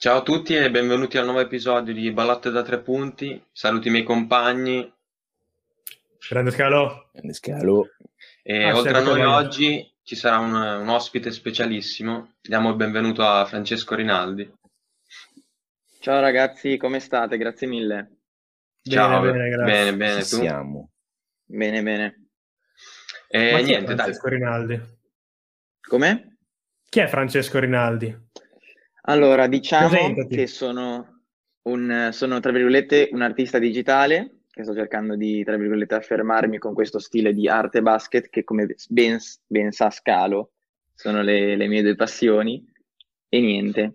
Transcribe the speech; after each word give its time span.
Ciao 0.00 0.18
a 0.18 0.22
tutti 0.22 0.54
e 0.54 0.70
benvenuti 0.70 1.18
al 1.18 1.24
nuovo 1.24 1.40
episodio 1.40 1.92
di 1.92 2.12
Ballotte 2.12 2.52
da 2.52 2.62
tre 2.62 2.78
punti. 2.78 3.44
Saluti 3.50 3.88
i 3.88 3.90
miei 3.90 4.04
compagni. 4.04 4.88
Grande 6.28 6.52
scalo. 6.52 7.08
Grande 7.10 7.32
scalo. 7.32 7.88
E 8.44 8.68
ah, 8.68 8.76
oltre 8.76 8.96
a 8.96 9.00
noi 9.00 9.24
oggi 9.24 9.92
ci 10.04 10.14
sarà 10.14 10.38
un, 10.38 10.54
un, 10.54 10.88
ospite 10.88 11.32
specialissimo. 11.32 12.34
Diamo 12.40 12.70
il 12.70 12.76
benvenuto 12.76 13.24
a 13.26 13.44
Francesco 13.44 13.96
Rinaldi. 13.96 14.48
Ciao 15.98 16.20
ragazzi, 16.20 16.76
come 16.76 17.00
state? 17.00 17.36
Grazie 17.36 17.66
mille. 17.66 18.18
Ciao, 18.84 19.20
bene, 19.20 19.48
bene, 19.48 19.64
bene, 19.64 19.96
bene 19.96 20.18
tu? 20.20 20.36
Siamo. 20.36 20.90
Bene, 21.44 21.82
bene. 21.82 22.28
E 23.26 23.50
Ma 23.50 23.58
niente, 23.58 23.96
Francesco 23.96 24.28
dai. 24.28 24.38
Rinaldi. 24.38 24.80
Come? 25.80 26.38
Chi 26.88 27.00
è 27.00 27.08
Francesco 27.08 27.58
Rinaldi? 27.58 28.26
Allora, 29.08 29.46
diciamo 29.46 29.88
Presentati. 29.88 30.36
che 30.36 30.46
sono, 30.46 31.22
un, 31.62 32.10
sono, 32.12 32.40
tra 32.40 32.52
virgolette, 32.52 33.08
un 33.12 33.22
artista 33.22 33.58
digitale 33.58 34.42
che 34.50 34.64
sto 34.64 34.74
cercando 34.74 35.16
di, 35.16 35.42
tra 35.44 35.56
virgolette, 35.56 35.94
affermarmi 35.94 36.58
con 36.58 36.74
questo 36.74 36.98
stile 36.98 37.32
di 37.32 37.48
arte 37.48 37.80
basket 37.80 38.28
che, 38.28 38.44
come 38.44 38.66
ben, 38.88 39.18
ben 39.46 39.70
sa 39.70 39.88
Scalo, 39.88 40.52
sono 40.94 41.22
le, 41.22 41.56
le, 41.56 41.68
mie 41.68 41.82
due 41.82 41.94
passioni 41.94 42.62
e 43.28 43.40
niente. 43.40 43.94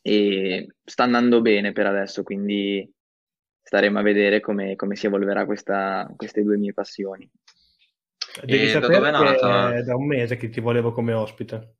E 0.00 0.68
sta 0.84 1.02
andando 1.02 1.42
bene 1.42 1.72
per 1.72 1.86
adesso, 1.86 2.22
quindi 2.22 2.90
staremo 3.60 3.98
a 3.98 4.02
vedere 4.02 4.40
come, 4.40 4.76
come 4.76 4.96
si 4.96 5.06
evolverà 5.06 5.44
questa, 5.44 6.10
queste 6.16 6.42
due 6.42 6.56
mie 6.56 6.72
passioni. 6.72 7.28
Devi 8.42 8.62
E 8.62 8.72
da 8.72 8.80
sapere 8.80 8.94
dove 8.94 9.08
è 9.08 9.10
nata? 9.10 9.70
che 9.70 9.76
è 9.78 9.82
da 9.82 9.96
un 9.96 10.06
mese 10.06 10.36
che 10.36 10.48
ti 10.48 10.60
volevo 10.60 10.92
come 10.92 11.12
ospite. 11.12 11.77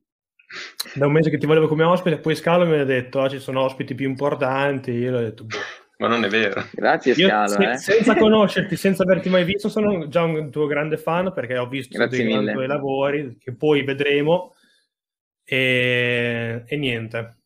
Da 0.95 1.07
un 1.07 1.13
mese 1.13 1.31
che 1.31 1.39
ti 1.39 1.47
volevo 1.47 1.69
come 1.69 1.85
ospite, 1.85 2.19
poi 2.19 2.35
Scalo 2.35 2.65
mi 2.67 2.79
ha 2.79 2.85
detto 2.85 3.21
ah, 3.21 3.29
ci 3.29 3.39
sono 3.39 3.61
ospiti 3.63 3.95
più 3.95 4.09
importanti. 4.09 4.93
Io 4.93 5.11
l'ho 5.11 5.21
detto 5.21 5.45
boh. 5.45 5.57
Ma 5.99 6.07
non 6.09 6.25
è 6.25 6.29
vero. 6.29 6.65
Grazie 6.73 7.13
Io, 7.15 7.29
Scalo. 7.29 7.49
se- 7.49 7.71
eh. 7.73 7.77
senza 7.77 8.15
conoscerti, 8.17 8.77
senza 8.77 9.03
averti 9.03 9.29
mai 9.29 9.45
visto, 9.45 9.69
sono 9.69 10.09
già 10.09 10.23
un 10.23 10.51
tuo 10.51 10.67
grande 10.67 10.97
fan 10.97 11.33
perché 11.33 11.59
ho 11.59 11.69
visto 11.69 11.99
Grazie 11.99 12.25
dei 12.25 12.35
mille. 12.37 12.53
tuoi 12.53 12.67
lavori 12.67 13.37
che 13.39 13.55
poi 13.55 13.83
vedremo. 13.85 14.55
E, 15.45 16.63
e 16.67 16.77
niente. 16.77 17.39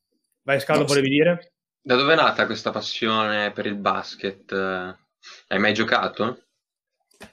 Vai, 0.43 0.61
Scalo, 0.61 0.81
No, 0.81 0.87
volevi 0.87 1.09
dire? 1.09 1.53
Da 1.81 1.97
dove 1.97 2.13
è 2.13 2.17
nata 2.17 2.47
questa 2.47 2.71
passione 2.71 3.53
per 3.53 3.67
il 3.67 3.77
basket? 3.77 4.53
Hai 4.53 5.59
mai 5.59 5.73
giocato? 5.73 6.45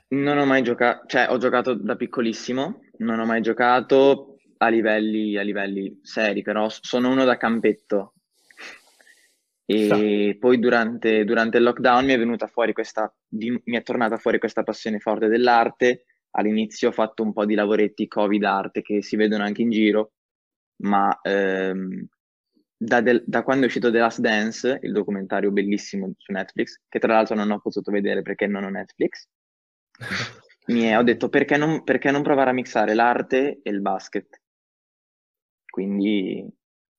Non 0.10 0.38
ho 0.38 0.46
mai 0.46 0.64
giocato, 0.64 1.06
cioè 1.08 1.28
ho 1.30 1.38
giocato 1.38 1.74
da 1.74 1.96
piccolissimo, 1.96 2.82
non 3.00 3.20
ho 3.20 3.26
mai 3.26 3.42
giocato 3.42 4.39
a 4.60 4.70
livelli, 4.70 5.38
a 5.38 5.42
livelli 5.42 6.00
seri, 6.04 6.42
però 6.42 6.70
sono 6.70 7.10
uno 7.10 7.26
da 7.26 7.38
campetto. 7.38 8.14
E 9.66 10.36
poi 10.40 10.58
durante, 10.60 11.24
durante 11.26 11.58
il 11.58 11.64
lockdown 11.64 12.04
mi 12.06 12.14
è 12.14 12.18
venuta 12.18 12.48
fuori 12.48 12.74
questa, 12.74 13.14
di- 13.28 13.62
mi 13.66 13.78
è 13.78 13.84
tornata 13.84 14.18
fuori 14.18 14.40
questa 14.40 14.64
passione 14.64 15.00
forte 15.00 15.28
dell'arte. 15.28 16.06
All'inizio 16.32 16.90
ho 16.90 16.92
fatto 16.92 17.22
un 17.24 17.34
po' 17.34 17.46
di 17.46 17.54
lavoretti 17.56 18.08
Covid 18.08 18.44
arte 18.44 18.82
che 18.82 19.04
si 19.04 19.16
vedono 19.16 19.44
anche 19.44 19.62
in 19.62 19.70
giro, 19.70 20.14
ma 20.78 21.20
ehm, 21.22 22.08
da, 22.78 23.02
del- 23.02 23.24
da 23.28 23.44
quando 23.44 23.64
è 23.64 23.68
uscito 23.68 23.92
The 23.92 24.00
Last 24.00 24.20
Dance, 24.22 24.80
il 24.82 24.92
documentario 24.92 25.52
bellissimo 25.52 26.14
su 26.18 26.32
Netflix, 26.32 26.82
che 26.90 27.00
tra 27.00 27.14
l'altro 27.14 27.36
non 27.36 27.52
ho 27.52 27.60
potuto 27.60 27.92
vedere 27.92 28.22
perché 28.24 28.48
non 28.48 28.64
ho 28.64 28.70
Netflix, 28.70 29.28
mi 30.68 30.82
è- 30.84 30.98
ho 30.98 31.04
detto 31.04 31.30
perché 31.30 31.58
non, 31.58 31.84
perché 31.84 32.10
non 32.12 32.24
provare 32.24 32.50
a 32.52 32.54
mixare 32.54 32.94
l'arte 32.96 33.60
e 33.62 33.70
il 33.70 33.82
basket? 33.82 34.39
Quindi, 35.70 36.46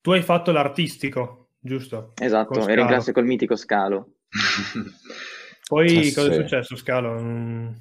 Tu 0.00 0.12
hai 0.12 0.22
fatto 0.22 0.52
l'artistico, 0.52 1.50
giusto? 1.58 2.12
esatto, 2.20 2.48
Con 2.48 2.58
e 2.60 2.62
Scalo. 2.62 2.76
ringrazio 2.76 3.12
col 3.12 3.24
mitico 3.26 3.56
Scalo. 3.56 4.14
Poi 5.68 6.08
Eh, 6.08 6.12
cosa 6.12 6.28
è 6.28 6.32
sì. 6.32 6.40
successo, 6.40 6.76
Scalo? 6.76 7.20
Mm, 7.20 7.72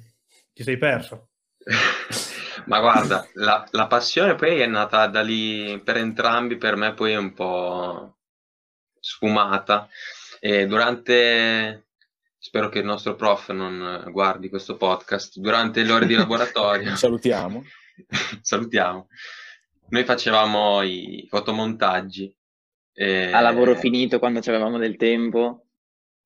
Ti 0.52 0.62
sei 0.62 0.76
perso? 0.78 1.28
Ma 2.66 2.78
guarda, 2.80 3.26
la, 3.34 3.66
la 3.70 3.86
passione 3.86 4.34
poi 4.34 4.60
è 4.60 4.66
nata 4.66 5.06
da 5.06 5.22
lì 5.22 5.80
per 5.82 5.96
entrambi, 5.96 6.56
per 6.56 6.76
me 6.76 6.92
poi 6.92 7.12
è 7.12 7.16
un 7.16 7.32
po' 7.32 8.18
sfumata. 9.00 9.88
E 10.40 10.66
durante, 10.66 11.86
spero 12.38 12.68
che 12.68 12.80
il 12.80 12.84
nostro 12.84 13.14
prof 13.16 13.50
non 13.50 14.04
guardi 14.10 14.48
questo 14.50 14.76
podcast, 14.76 15.38
durante 15.38 15.82
le 15.82 15.92
ore 15.92 16.06
di 16.06 16.14
laboratorio, 16.16 16.94
Salutiamo. 16.96 17.64
salutiamo, 18.42 19.08
noi 19.90 20.04
facevamo 20.04 20.82
i 20.82 21.26
fotomontaggi. 21.28 22.34
e- 22.92 23.32
A 23.32 23.40
lavoro 23.40 23.76
finito, 23.76 24.18
quando 24.18 24.40
avevamo 24.40 24.78
del 24.78 24.96
tempo, 24.96 25.66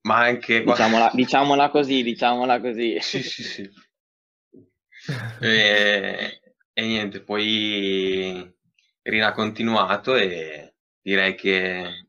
Ma 0.02 0.18
anche... 0.20 0.62
diciamola, 0.62 1.10
diciamola 1.14 1.70
così, 1.70 2.02
diciamola 2.02 2.60
così. 2.60 2.98
Sì, 3.00 3.22
sì, 3.22 3.42
sì. 3.42 3.70
E, 5.42 6.40
e 6.72 6.82
niente, 6.82 7.20
poi 7.22 8.50
Rina 9.02 9.26
ha 9.26 9.32
continuato 9.32 10.16
e 10.16 10.76
direi 11.02 11.34
che 11.34 12.06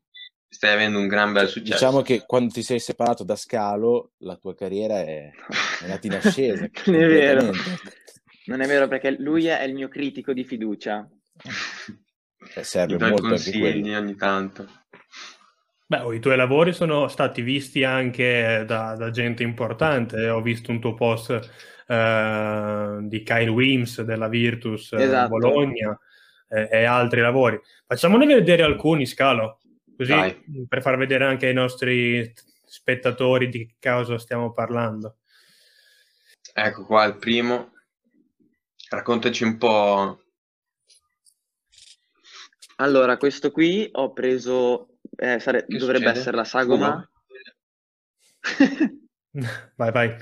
stai 0.48 0.72
avendo 0.72 0.98
un 0.98 1.06
gran 1.06 1.32
bel 1.34 1.46
successo. 1.46 1.74
Diciamo 1.74 2.00
che 2.00 2.24
quando 2.24 2.52
ti 2.54 2.62
sei 2.62 2.78
separato 2.78 3.22
da 3.22 3.36
Scalo, 3.36 4.12
la 4.18 4.36
tua 4.36 4.54
carriera 4.54 5.00
è, 5.00 5.30
è 5.30 5.82
andata 5.82 6.06
in 6.06 6.14
ascesa. 6.14 6.66
Non 6.86 7.02
è 7.02 7.06
vero. 7.06 7.52
Non 8.46 8.60
è 8.62 8.66
vero 8.66 8.88
perché 8.88 9.10
lui 9.18 9.44
è 9.46 9.62
il 9.64 9.74
mio 9.74 9.88
critico 9.88 10.32
di 10.32 10.44
fiducia. 10.44 11.06
Eh, 12.54 12.64
serve 12.64 12.96
Mi 12.96 13.10
molto 13.10 13.26
anche 13.26 13.58
quello. 13.58 13.96
ogni 13.98 14.16
tanto. 14.16 14.68
Beh, 15.88 16.00
oh, 16.00 16.12
i 16.12 16.20
tuoi 16.20 16.36
lavori 16.36 16.72
sono 16.72 17.06
stati 17.06 17.42
visti 17.42 17.84
anche 17.84 18.64
da, 18.66 18.96
da 18.96 19.10
gente 19.10 19.42
importante. 19.42 20.28
Ho 20.28 20.42
visto 20.42 20.70
un 20.70 20.80
tuo 20.80 20.94
post 20.94 21.30
eh, 21.86 22.98
di 23.02 23.22
Kyle 23.22 23.50
Wims 23.50 24.02
della 24.02 24.28
Virtus 24.28 24.92
eh, 24.92 25.02
Esatto. 25.02 25.28
Bologna 25.28 25.98
eh, 26.48 26.68
e 26.70 26.84
altri 26.84 27.20
lavori. 27.20 27.60
Facciamone 27.86 28.26
vedere 28.26 28.64
alcuni, 28.64 29.06
Scalo, 29.06 29.60
così 29.96 30.10
Dai. 30.12 30.66
per 30.68 30.82
far 30.82 30.96
vedere 30.96 31.24
anche 31.24 31.46
ai 31.46 31.54
nostri 31.54 32.32
spettatori 32.64 33.48
di 33.48 33.66
che 33.66 33.90
cosa 33.90 34.18
stiamo 34.18 34.52
parlando. 34.52 35.18
Ecco 36.52 36.84
qua 36.84 37.04
il 37.04 37.16
primo. 37.16 37.72
Raccontaci 38.88 39.44
un 39.44 39.56
po'. 39.56 40.20
Allora, 42.76 43.16
questo 43.16 43.50
qui 43.50 43.88
ho 43.90 44.12
preso, 44.12 44.98
eh, 45.16 45.38
sare- 45.38 45.64
Che 45.66 45.78
dovrebbe 45.78 45.98
succede? 46.04 46.18
essere 46.18 46.36
la 46.36 46.44
sagoma. 46.44 47.10
Vai, 49.76 49.92
vai. 49.92 50.16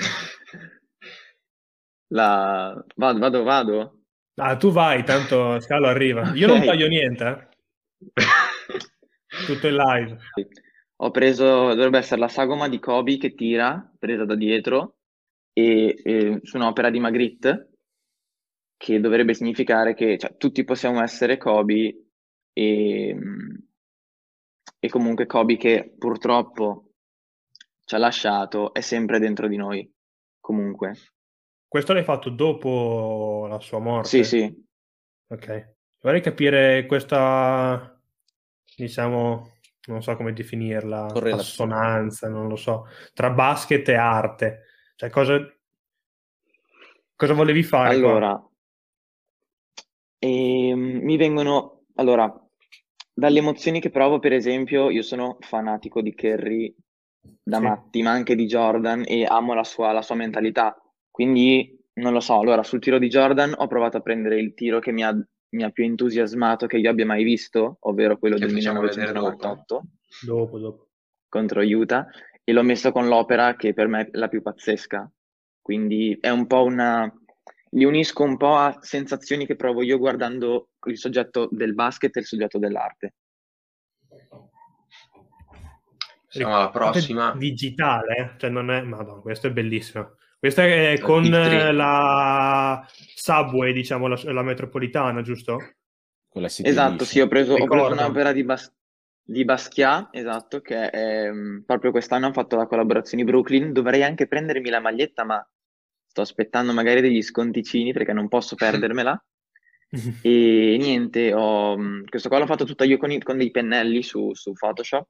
La... 2.09 2.84
Vado, 2.97 3.19
vado, 3.20 3.42
vado. 3.44 4.00
Ah, 4.37 4.56
tu 4.56 4.70
vai, 4.72 5.04
tanto 5.04 5.60
Scalo 5.60 5.87
arriva. 5.87 6.32
Io 6.34 6.48
non 6.48 6.59
Ok. 6.59 6.65
taglio 6.65 6.88
niente, 6.88 7.25
eh. 7.25 7.48
tutto 9.47 9.69
in 9.69 9.76
live. 9.76 10.19
Ho 10.97 11.10
preso, 11.12 11.44
dovrebbe 11.75 11.98
essere 11.98 12.21
la 12.21 12.28
sagoma 12.28 12.69
di 12.69 12.81
Kobe 12.81 13.16
che 13.19 13.34
tira, 13.34 13.88
presa 13.98 14.25
da 14.25 14.34
dietro, 14.34 14.97
e, 15.53 15.94
e 16.03 16.41
su 16.42 16.56
un'opera 16.56 16.91
di 16.91 16.98
Magritte, 16.98 17.71
che 18.76 18.98
dovrebbe 19.00 19.34
significare 19.34 19.94
che 19.94 20.19
cioè, 20.19 20.36
tutti 20.36 20.65
possiamo 20.65 21.00
essere 21.03 21.36
Kobe 21.36 22.03
e, 22.54 23.19
e 24.78 24.88
comunque 24.88 25.26
Kobe 25.26 25.59
che 25.59 25.94
purtroppo 25.98 26.92
ci 27.84 27.94
ha 27.94 27.98
lasciato 27.98 28.72
è 28.72 28.81
sempre 28.81 29.19
dentro 29.19 29.47
di 29.47 29.56
noi, 29.56 29.92
comunque. 30.41 30.94
Questo 31.69 31.92
l'hai 31.92 32.04
fatto 32.04 32.31
dopo 32.31 33.47
la 33.48 33.60
sua 33.60 33.81
morte? 33.81 34.09
Sì, 34.09 34.25
sì. 34.25 34.65
Ok. 35.26 35.72
Vorrei 36.00 36.20
capire 36.20 36.87
questa, 36.87 38.00
diciamo, 38.76 39.59
non 39.86 40.03
so 40.03 40.16
come 40.16 40.32
definirla, 40.32 41.07
assonanza, 41.07 42.28
non 42.28 42.48
lo 42.48 42.57
so, 42.57 42.86
tra 43.12 43.30
basket 43.30 43.89
e 43.89 43.95
arte. 43.95 44.62
Cioè, 44.97 45.10
cosa, 45.10 45.39
cosa 47.16 47.33
volevi 47.33 47.62
fare 47.62 47.98
qua? 47.98 48.10
Allora, 48.10 48.48
ehm, 50.18 51.00
mi 51.03 51.16
vengono, 51.16 51.86
allora, 51.95 52.44
dalle 53.15 53.39
emozioni 53.39 53.81
che 53.81 53.91
provo, 53.91 54.19
per 54.19 54.33
esempio, 54.33 54.91
io 54.91 55.03
sono 55.03 55.37
fanatico 55.41 56.03
di 56.03 56.15
Curry 56.15 56.75
da 57.43 57.59
Sì. 57.59 57.63
matti, 57.63 58.03
ma 58.03 58.11
anche 58.11 58.34
di 58.34 58.47
Jordan 58.47 59.05
e 59.07 59.25
amo 59.25 59.55
la 59.55 59.65
sua, 59.65 59.93
la 59.93 60.03
sua 60.03 60.15
mentalità. 60.16 60.77
Quindi, 61.11 61.78
non 61.95 62.13
lo 62.13 62.21
so, 62.21 62.39
allora, 62.39 62.63
sul 62.63 62.81
tiro 62.81 62.99
di 62.99 63.09
Jordan 63.09 63.55
ho 63.57 63.66
provato 63.66 63.97
a 63.99 64.01
prendere 64.01 64.39
il 64.41 64.55
tiro 64.55 64.81
che 64.81 64.93
mi 64.93 65.03
ha, 65.05 65.15
mi 65.51 65.63
ha 65.63 65.71
più 65.71 65.84
entusiasmato 65.84 66.66
che 66.66 66.78
io 66.78 66.91
abbia 66.91 67.07
mai 67.07 67.22
visto, 67.25 67.77
ovvero 67.81 68.19
quello 68.19 68.37
Che 68.37 68.47
del 68.47 68.51
facciamo 68.53 68.81
vedere 68.81 69.13
dopo. 69.13 69.37
1998 69.37 69.83
Dopo, 70.27 70.59
dopo. 70.59 70.89
contro 71.28 71.63
Utah 71.63 72.07
e 72.43 72.53
l'ho 72.53 72.63
messo 72.63 72.93
con 72.93 73.09
l'opera 73.09 73.57
che 73.57 73.72
per 73.75 73.87
me 73.89 74.03
è 74.07 74.09
la 74.13 74.28
più 74.28 74.43
pazzesca. 74.43 75.10
Quindi 75.60 76.17
è 76.21 76.28
un 76.31 76.47
po' 76.47 76.63
una... 76.65 77.10
li 77.74 77.84
unisco 77.84 78.22
un 78.22 78.36
po' 78.36 78.56
a 78.56 78.78
sensazioni 78.80 79.47
che 79.47 79.56
provo 79.56 79.82
io 79.82 79.98
guardando 79.98 80.71
il 80.86 80.97
soggetto 80.97 81.48
del 81.50 81.74
basket 81.74 82.16
e 82.16 82.21
il 82.21 82.26
soggetto 82.26 82.59
dell'arte. 82.59 83.15
Siamo 86.28 86.56
alla 86.56 86.71
prossima. 86.71 87.34
Digitale, 87.36 88.34
cioè 88.38 88.50
non 88.50 88.71
è... 88.71 88.82
Madonna, 88.82 89.21
questo 89.21 89.48
è 89.48 89.50
bellissimo. 89.53 90.16
Questa 90.38 90.65
è 90.65 90.98
con 91.00 91.24
eh, 91.24 91.72
la 91.72 92.86
subway, 93.15 93.72
diciamo, 93.72 94.09
la, 94.09 94.21
la 94.24 94.42
metropolitana, 94.42 95.22
giusto? 95.22 95.59
Con 96.28 96.42
la 96.42 96.48
City 96.48 96.68
Esatto, 96.68 97.04
sì, 97.04 97.21
ho 97.21 97.28
preso, 97.28 97.53
ho 97.53 97.56
preso 97.56 97.72
Ricordo. 97.72 98.03
un'opera 98.03 98.32
di, 98.32 98.44
Bas- 98.44 98.72
di 99.22 99.44
Basquiat, 99.44 100.09
esatto, 100.10 100.60
che 100.60 100.91
è, 100.91 101.30
mm, 101.30 101.60
proprio 101.60 101.92
quest'anno 101.92 102.26
hanno 102.26 102.34
fatto 102.34 102.56
la 102.56 102.66
collaborazione 102.66 103.24
di 103.24 103.30
Brooklyn. 103.30 103.72
Dovrei 103.72 104.03
anche 104.03 104.26
prendermi 104.26 104.68
la 104.68 104.80
maglietta, 104.80 105.24
ma 105.24 105.48
sto 106.15 106.21
aspettando 106.21 106.72
magari 106.72 107.01
degli 107.01 107.21
sconticini 107.22 107.93
perché 107.93 108.13
non 108.13 108.28
posso 108.28 108.55
perdermela. 108.55 109.21
E 110.22 110.77
niente, 110.78 111.33
ho, 111.34 111.77
mm, 111.77 112.05
questo 112.05 112.28
qua 112.28 112.39
l'ho 112.39 112.47
fatto 112.47 112.65
tutta 112.65 112.84
io 112.84 112.99
con, 112.99 113.11
i- 113.11 113.21
con 113.22 113.37
dei 113.37 113.51
pennelli 113.51 114.01
su, 114.03 114.33
su 114.33 114.53
Photoshop 114.53 115.09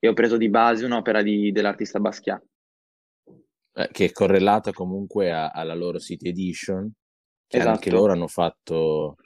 e 0.00 0.08
ho 0.08 0.12
preso 0.12 0.36
di 0.36 0.48
base 0.48 0.84
un'opera 0.84 1.22
di- 1.22 1.52
dell'artista 1.52 2.00
Basquiat. 2.00 2.44
Eh, 3.76 3.88
che 3.92 4.04
è 4.06 4.12
correlata 4.12 4.72
comunque 4.72 5.30
a- 5.32 5.50
alla 5.50 5.74
loro 5.74 5.98
City 6.00 6.28
Edition, 6.28 6.92
che 7.46 7.58
anche 7.58 7.88
Esatto. 7.88 7.96
loro 7.96 8.12
hanno 8.12 8.28
fatto 8.28 9.16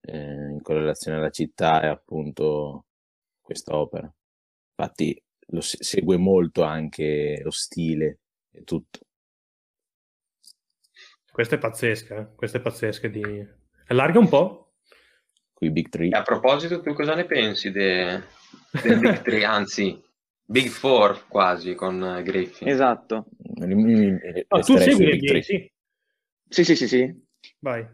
eh, 0.00 0.16
in 0.50 0.60
correlazione 0.62 1.18
alla 1.18 1.28
città 1.30 1.82
e 1.82 1.86
appunto 1.88 2.86
questa 3.42 3.76
opera. 3.76 4.10
Infatti 4.78 5.20
lo 5.48 5.60
se- 5.60 5.82
segue 5.82 6.16
molto 6.16 6.62
anche 6.62 7.40
lo 7.42 7.50
stile 7.50 8.20
e 8.52 8.62
tutto. 8.64 9.00
Questa 11.38 11.54
è 11.54 11.58
pazzesca, 11.60 12.18
eh. 12.18 12.26
questa 12.34 12.58
è 12.58 12.60
pazzesca. 12.60 13.06
Di... 13.06 13.46
Allarga 13.86 14.18
un 14.18 14.28
po'? 14.28 14.72
Qui 15.52 15.70
Big 15.70 15.88
Three. 15.88 16.08
E 16.08 16.16
a 16.16 16.22
proposito, 16.22 16.80
tu 16.80 16.92
cosa 16.94 17.14
ne 17.14 17.26
pensi 17.26 17.70
de- 17.70 18.24
del 18.82 18.98
Big 18.98 19.22
Three, 19.22 19.44
anzi, 19.44 20.02
Big 20.44 20.66
Four 20.66 21.28
quasi 21.28 21.76
con 21.76 22.02
eh, 22.02 22.24
Griffin? 22.24 22.66
Esatto. 22.66 23.26
Mi- 23.60 24.18
Ah, 24.48 24.58
tu 24.62 24.76
segui 24.78 25.04
Big 25.04 25.20
NBA, 25.20 25.26
Three. 25.28 25.42
sì. 25.42 25.72
Sì, 26.48 26.64
sì, 26.64 26.74
sì, 26.74 26.88
sì. 26.88 27.26
Vai. 27.60 27.86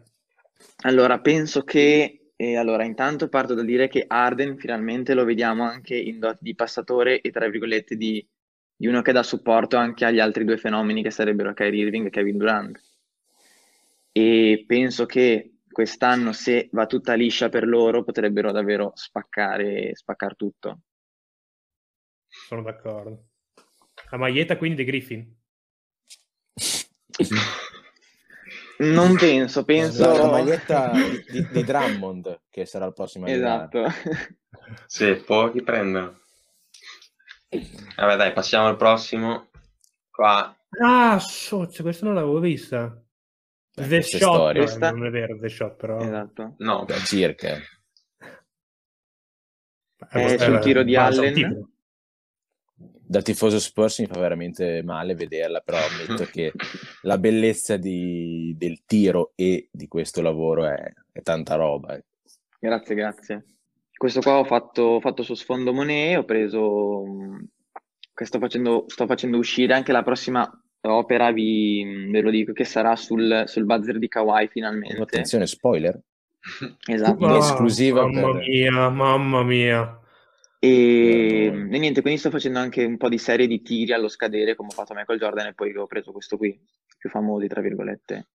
Allora, 0.85 1.19
penso 1.19 1.63
che, 1.63 2.31
eh, 2.35 2.57
allora, 2.57 2.83
intanto 2.83 3.29
parto 3.29 3.53
dal 3.53 3.65
dire 3.65 3.87
che 3.87 4.05
Arden 4.07 4.57
finalmente 4.57 5.13
lo 5.13 5.23
vediamo 5.23 5.65
anche 5.65 5.95
in 5.95 6.17
doti 6.17 6.39
di 6.41 6.55
passatore 6.55 7.21
e, 7.21 7.29
tra 7.29 7.47
virgolette, 7.47 7.95
di, 7.95 8.27
di 8.75 8.87
uno 8.87 9.03
che 9.03 9.11
dà 9.11 9.21
supporto 9.21 9.77
anche 9.77 10.03
agli 10.03 10.19
altri 10.19 10.45
due 10.45 10.57
fenomeni 10.57 11.03
che 11.03 11.11
sarebbero 11.11 11.53
Kyrie 11.53 11.83
Irving 11.83 12.07
e 12.07 12.09
Kevin 12.09 12.37
Durant. 12.39 12.81
E 14.17 14.63
penso 14.65 15.05
che 15.05 15.55
quest'anno, 15.69 16.31
se 16.31 16.69
va 16.71 16.85
tutta 16.85 17.15
liscia 17.15 17.49
per 17.49 17.67
loro, 17.67 18.03
potrebbero 18.05 18.53
davvero 18.53 18.93
spaccare, 18.95 19.93
spaccare 19.93 20.35
tutto. 20.35 20.79
Sono 22.27 22.61
d'accordo. 22.61 23.25
La 24.11 24.17
maglietta 24.17 24.55
quindi 24.57 24.77
di 24.77 24.83
Griffin. 24.85 25.37
Non 28.77 29.15
penso, 29.17 29.65
penso... 29.65 30.07
La, 30.07 30.17
la 30.17 30.29
maglietta 30.29 30.91
di, 30.91 31.23
di- 31.27 31.47
di 31.49 31.63
Drummond, 31.63 32.43
che 32.49 32.65
sarà 32.65 32.85
il 32.85 32.93
prossimo. 32.93 33.25
Esatto. 33.25 33.85
Sì, 34.85 35.13
pochi 35.15 35.61
prendono. 35.61 36.21
Vabbè, 37.97 38.15
dai, 38.15 38.31
passiamo 38.33 38.67
al 38.67 38.77
prossimo. 38.77 39.49
Qua, 40.09 40.55
Ah, 40.81 41.19
so, 41.19 41.69
cioè, 41.69 41.83
questa 41.83 42.05
non 42.05 42.15
l'avevo 42.15 42.39
vista. 42.39 43.01
The 43.75 44.01
Shot, 44.01 44.19
storie. 44.21 44.61
Questa- 44.61 44.91
non 44.91 45.05
è 45.05 45.09
vero, 45.09 45.37
The 45.37 45.49
Shot, 45.49 45.75
però... 45.75 45.99
Esatto. 45.99 46.55
no, 46.59 46.85
Beh, 46.85 46.95
circa. 46.99 47.55
Eh, 47.55 47.63
Eh, 49.99 50.21
questo 50.21 50.43
sul 50.43 50.55
è- 50.55 50.59
tiro 50.59 50.83
di 50.83 50.93
un 50.93 50.99
Allen. 50.99 51.69
Da 53.07 53.21
tifoso 53.21 53.59
Spurs 53.59 53.99
mi 53.99 54.07
fa 54.07 54.17
veramente 54.19 54.81
male 54.83 55.13
vederla, 55.13 55.59
però 55.59 55.77
ammetto 55.77 56.25
che 56.25 56.51
la 57.03 57.17
bellezza 57.19 57.77
di- 57.77 58.55
del 58.57 58.83
tiro 58.85 59.33
e 59.35 59.69
di 59.71 59.87
questo 59.87 60.21
lavoro 60.21 60.65
è, 60.65 60.91
è 61.11 61.21
tanta 61.21 61.55
roba. 61.55 61.95
eh. 61.95 62.03
Grazie, 62.59 62.95
grazie. 62.95 63.45
Questo 63.95 64.21
qua 64.21 64.39
ho 64.39 64.43
fatto, 64.43 64.81
ho 64.81 64.99
fatto 64.99 65.21
su 65.23 65.35
sfondo 65.35 65.71
Monet, 65.71 66.17
ho 66.17 66.25
preso, 66.25 67.03
che 68.13 68.25
sto 68.25 68.39
facendo, 68.39 68.85
sto 68.87 69.05
facendo 69.05 69.37
uscire 69.37 69.73
anche 69.73 69.91
la 69.91 70.01
prossima 70.03 70.49
opera, 70.85 71.31
vi, 71.31 72.07
ve 72.09 72.21
lo 72.21 72.29
dico, 72.29 72.53
che 72.53 72.63
sarà 72.63 72.95
sul, 72.95 73.43
sul 73.47 73.65
buzzer 73.65 73.97
di 73.99 74.07
Kawaii 74.07 74.45
Oh, 74.47 74.49
finalmente. 74.49 75.01
attenzione, 75.01 75.47
spoiler. 75.47 75.99
Esatto. 76.87 77.25
In 77.25 77.31
esclusiva 77.31 78.05
Mamma 78.05 78.31
per- 78.33 78.47
mia, 78.47 78.89
mamma 78.89 79.43
mia. 79.43 79.99
E, 80.59 81.45
e 81.45 81.77
niente, 81.79 82.01
quindi 82.01 82.19
sto 82.19 82.29
facendo 82.29 82.59
anche 82.59 82.83
un 82.83 82.97
po' 82.97 83.09
di 83.09 83.17
serie 83.17 83.47
di 83.47 83.61
tiri 83.61 83.93
allo 83.93 84.07
scadere, 84.07 84.55
come 84.55 84.69
ho 84.69 84.73
fatto 84.73 84.93
Michael 84.93 85.19
Jordan, 85.19 85.47
e 85.47 85.53
poi 85.53 85.75
ho 85.75 85.85
preso 85.87 86.11
questo 86.11 86.37
qui, 86.37 86.59
più 86.97 87.09
famosi, 87.09 87.47
tra 87.47 87.61
virgolette. 87.61 88.27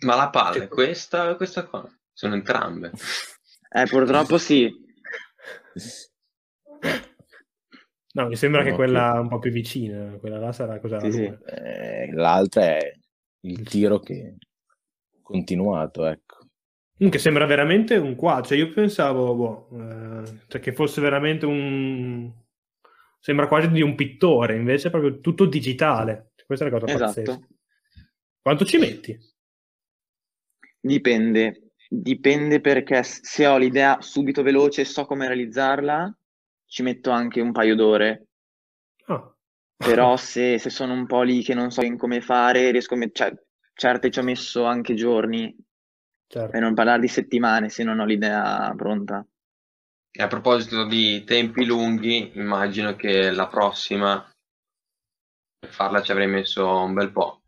ma 0.00 0.14
la 0.16 0.30
palla 0.30 0.64
è 0.64 0.68
questa 0.68 1.30
o 1.30 1.36
questa 1.36 1.64
qua? 1.66 1.88
Sono 2.12 2.34
entrambe. 2.34 2.92
Eh, 3.72 3.84
purtroppo 3.86 4.38
sì. 4.38 4.72
No, 8.12 8.26
mi 8.26 8.36
sembra 8.36 8.64
che 8.64 8.72
quella 8.72 9.20
un 9.20 9.28
po' 9.28 9.38
più 9.38 9.52
vicina, 9.52 10.16
quella 10.18 10.38
là 10.38 10.52
sarà 10.52 10.80
cosa? 10.80 10.98
Sì, 11.00 11.12
sì. 11.12 11.22
Eh, 11.24 12.10
l'altra 12.12 12.76
è 12.76 12.92
il 13.42 13.62
tiro 13.68 14.00
che 14.00 14.36
continuato, 15.22 16.06
ecco. 16.06 16.38
Comunque 16.96 17.20
sembra 17.20 17.46
veramente 17.46 17.96
un 17.96 18.16
quadro, 18.16 18.46
cioè 18.46 18.58
io 18.58 18.72
pensavo 18.72 19.34
boh, 19.34 19.68
eh, 19.78 20.38
cioè 20.48 20.60
che 20.60 20.72
fosse 20.72 21.00
veramente 21.00 21.46
un... 21.46 22.30
sembra 23.20 23.46
quasi 23.46 23.70
di 23.70 23.80
un 23.80 23.94
pittore, 23.94 24.56
invece 24.56 24.88
è 24.88 24.90
proprio 24.90 25.20
tutto 25.20 25.46
digitale. 25.46 26.32
Questa 26.44 26.66
è 26.66 26.70
la 26.70 26.78
cosa 26.78 26.92
pazzesca. 26.92 27.30
Esatto. 27.30 27.46
Quanto 28.42 28.64
ci 28.64 28.78
metti? 28.78 29.16
Dipende, 30.80 31.72
dipende 31.88 32.60
perché 32.60 33.02
se 33.04 33.46
ho 33.46 33.56
l'idea 33.56 34.00
subito 34.00 34.42
veloce 34.42 34.80
e 34.80 34.84
so 34.84 35.06
come 35.06 35.26
realizzarla, 35.26 36.18
ci 36.70 36.82
metto 36.82 37.10
anche 37.10 37.40
un 37.40 37.50
paio 37.50 37.74
d'ore. 37.74 38.28
Ah. 39.06 39.34
Però 39.76 40.16
se, 40.16 40.58
se 40.58 40.70
sono 40.70 40.92
un 40.92 41.06
po' 41.06 41.22
lì 41.22 41.42
che 41.42 41.52
non 41.52 41.70
so 41.70 41.80
ben 41.82 41.98
come 41.98 42.20
fare, 42.20 42.70
riesco 42.70 42.94
a 42.94 42.96
met- 42.96 43.14
cioè, 43.14 43.34
certe 43.74 44.10
ci 44.10 44.20
ho 44.20 44.22
messo 44.22 44.64
anche 44.64 44.94
giorni, 44.94 45.54
Certo. 46.28 46.50
per 46.50 46.60
non 46.60 46.74
parlare 46.74 47.00
di 47.00 47.08
settimane 47.08 47.70
se 47.70 47.82
non 47.82 47.98
ho 47.98 48.04
l'idea 48.04 48.72
pronta. 48.76 49.26
E 50.12 50.22
a 50.22 50.28
proposito 50.28 50.86
di 50.86 51.24
tempi 51.24 51.64
lunghi, 51.64 52.38
immagino 52.38 52.94
che 52.94 53.32
la 53.32 53.48
prossima 53.48 54.24
per 55.58 55.70
farla 55.70 56.02
ci 56.02 56.12
avrei 56.12 56.28
messo 56.28 56.68
un 56.68 56.94
bel 56.94 57.10
po'. 57.10 57.42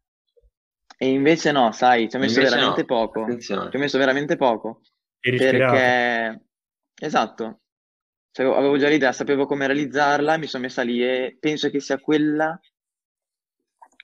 E 0.99 1.09
invece 1.09 1.53
no, 1.53 1.71
sai, 1.71 2.09
ci 2.09 2.17
ho 2.17 2.19
messo 2.19 2.39
Invece 2.39 2.57
veramente 2.57 2.81
no, 2.81 2.87
poco. 2.87 3.23
Attenzione. 3.23 3.71
Ci 3.71 3.77
ho 3.77 3.79
messo 3.79 3.99
veramente 3.99 4.37
poco. 4.37 4.81
Perché, 5.19 6.45
esatto, 7.01 7.62
Cioè, 8.33 8.47
avevo 8.47 8.79
già 8.79 8.89
l'idea, 8.89 9.13
sapevo 9.13 9.45
come 9.47 9.67
realizzarla, 9.67 10.39
mi 10.39 10.47
sono 10.47 10.63
messa 10.65 10.83
lì 10.83 11.03
e 11.05 11.37
penso 11.39 11.69
che 11.71 11.81
sia 11.81 11.99
quella 11.99 12.59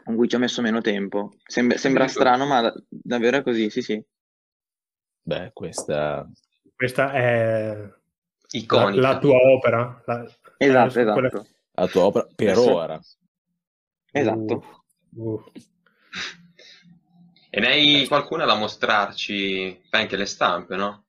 con 0.05 0.17
cui 0.17 0.29
ci 0.29 0.37
ho 0.37 0.39
messo 0.39 0.61
meno 0.63 0.81
tempo. 0.83 1.33
Sem- 1.47 1.75
sembra 1.75 2.05
Dico. 2.05 2.19
strano, 2.21 2.47
ma 2.47 2.61
da- 2.61 2.75
davvero 2.89 3.39
è 3.39 3.43
così, 3.43 3.71
sì, 3.71 3.81
sì. 3.83 4.03
Beh, 5.23 5.51
questa 5.53 6.29
Questa 6.75 7.13
è 7.13 7.75
la, 7.75 7.99
Iconica. 8.51 9.01
la 9.01 9.19
tua 9.19 9.37
opera. 9.37 10.03
La- 10.07 10.25
Esatto, 10.59 10.89
eh, 11.01 11.05
quella- 11.05 11.27
esatto. 11.29 11.47
la 11.73 11.87
tua 11.89 12.05
opera 12.05 12.29
per 12.35 12.49
Adesso- 12.51 12.75
ora. 12.75 13.01
Esatto. 14.11 14.83
Uh, 15.15 15.31
uh. 15.33 15.45
E 17.51 17.61
ne 17.61 17.67
hai 17.67 18.07
qualcuna 18.07 18.45
da 18.45 18.55
mostrarci? 18.57 19.81
Fai 19.89 20.03
anche 20.03 20.17
le 20.17 20.27
stampe, 20.27 20.77
no? 20.77 21.07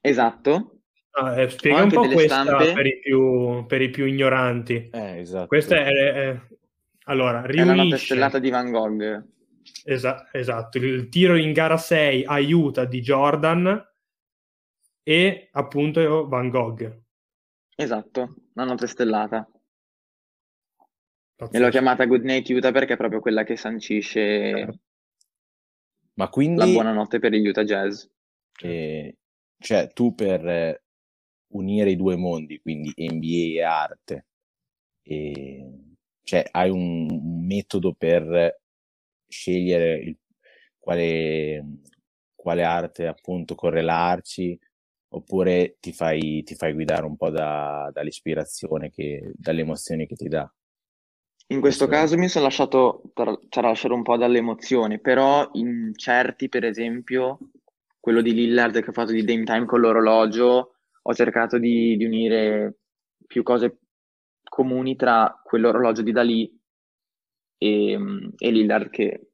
Esatto. 0.00 0.79
Ah, 1.12 1.40
eh, 1.40 1.50
spiega 1.50 1.82
un 1.82 1.90
po' 1.90 2.08
questa 2.08 2.42
stampe. 2.42 2.72
per 2.72 2.86
i 2.86 2.98
più, 3.00 3.66
per 3.66 3.82
i 3.82 3.90
più 3.90 4.04
ignoranti. 4.06 4.90
Eh, 4.92 5.18
esatto. 5.18 5.46
Questa 5.48 5.76
è, 5.76 5.84
è- 5.86 6.40
allora, 7.04 7.40
la 7.40 7.46
riunisce 7.46 8.04
stellata 8.04 8.38
di 8.38 8.50
Van 8.50 8.70
Gogh. 8.70 9.24
Esa- 9.84 10.28
esatto, 10.32 10.78
il 10.78 11.08
tiro 11.08 11.36
in 11.36 11.52
gara 11.52 11.76
6 11.76 12.24
aiuta 12.24 12.84
di 12.84 13.00
Jordan 13.00 13.88
e 15.02 15.48
appunto 15.52 16.28
Van 16.28 16.48
Gogh. 16.48 17.02
Esatto, 17.74 18.34
la 18.54 18.64
notte 18.64 18.86
stellata. 18.86 19.48
E 19.50 20.86
Pazzesco. 21.34 21.64
l'ho 21.64 21.70
chiamata 21.70 22.04
Good 22.04 22.22
Night 22.24 22.48
Utah 22.50 22.70
perché 22.70 22.92
è 22.92 22.96
proprio 22.98 23.20
quella 23.20 23.44
che 23.44 23.56
sancisce 23.56 24.20
Certo. 24.56 24.78
Ma 26.14 26.24
la 26.24 26.30
quindi, 26.30 26.72
buonanotte 26.72 27.18
per 27.18 27.32
gli 27.32 27.48
Utah 27.48 27.64
Jazz. 27.64 28.04
eh, 28.62 29.16
cioè, 29.58 29.90
tu 29.92 30.14
per 30.14 30.46
eh, 30.46 30.82
unire 31.50 31.90
i 31.90 31.96
due 31.96 32.16
mondi, 32.16 32.60
quindi 32.60 32.92
NBA 32.96 33.58
e 33.58 33.62
arte, 33.62 34.26
e, 35.02 35.72
cioè, 36.22 36.46
hai 36.50 36.70
un, 36.70 37.08
un 37.10 37.46
metodo 37.46 37.94
per 37.94 38.60
scegliere 39.28 39.94
il- 40.00 40.18
quale, 40.78 41.64
quale 42.34 42.62
arte 42.64 43.06
appunto 43.06 43.54
correlarci 43.54 44.58
oppure 45.12 45.76
ti 45.80 45.92
fai, 45.92 46.42
ti 46.44 46.54
fai 46.54 46.72
guidare 46.72 47.04
un 47.04 47.16
po' 47.16 47.30
da, 47.30 47.90
dall'ispirazione, 47.92 48.90
che, 48.90 49.32
dalle 49.34 49.60
emozioni 49.62 50.06
che 50.06 50.14
ti 50.16 50.28
dà? 50.28 50.50
In 51.48 51.60
questo 51.60 51.86
caso 51.86 52.16
mi 52.16 52.28
sono 52.28 52.44
lasciato 52.44 53.02
tra- 53.12 53.38
cioè, 53.50 53.62
lasciare 53.62 53.92
un 53.92 54.02
po' 54.02 54.16
dalle 54.16 54.38
emozioni, 54.38 55.00
però 55.00 55.48
in 55.54 55.92
certi, 55.94 56.48
per 56.48 56.64
esempio, 56.64 57.38
quello 57.98 58.22
di 58.22 58.32
Lillard 58.32 58.80
che 58.82 58.88
ha 58.90 58.92
fatto 58.92 59.12
di 59.12 59.24
Dame 59.24 59.44
Time 59.44 59.66
con 59.66 59.80
l'orologio, 59.80 60.76
ho 61.02 61.14
cercato 61.14 61.58
di, 61.58 61.96
di 61.96 62.04
unire 62.04 62.78
più 63.26 63.42
cose 63.42 63.78
comuni 64.42 64.96
tra 64.96 65.40
quell'orologio 65.42 66.02
di 66.02 66.12
Dalì 66.12 66.60
e, 67.58 67.98
e 68.38 68.50
Lillard 68.50 68.90
che 68.90 69.30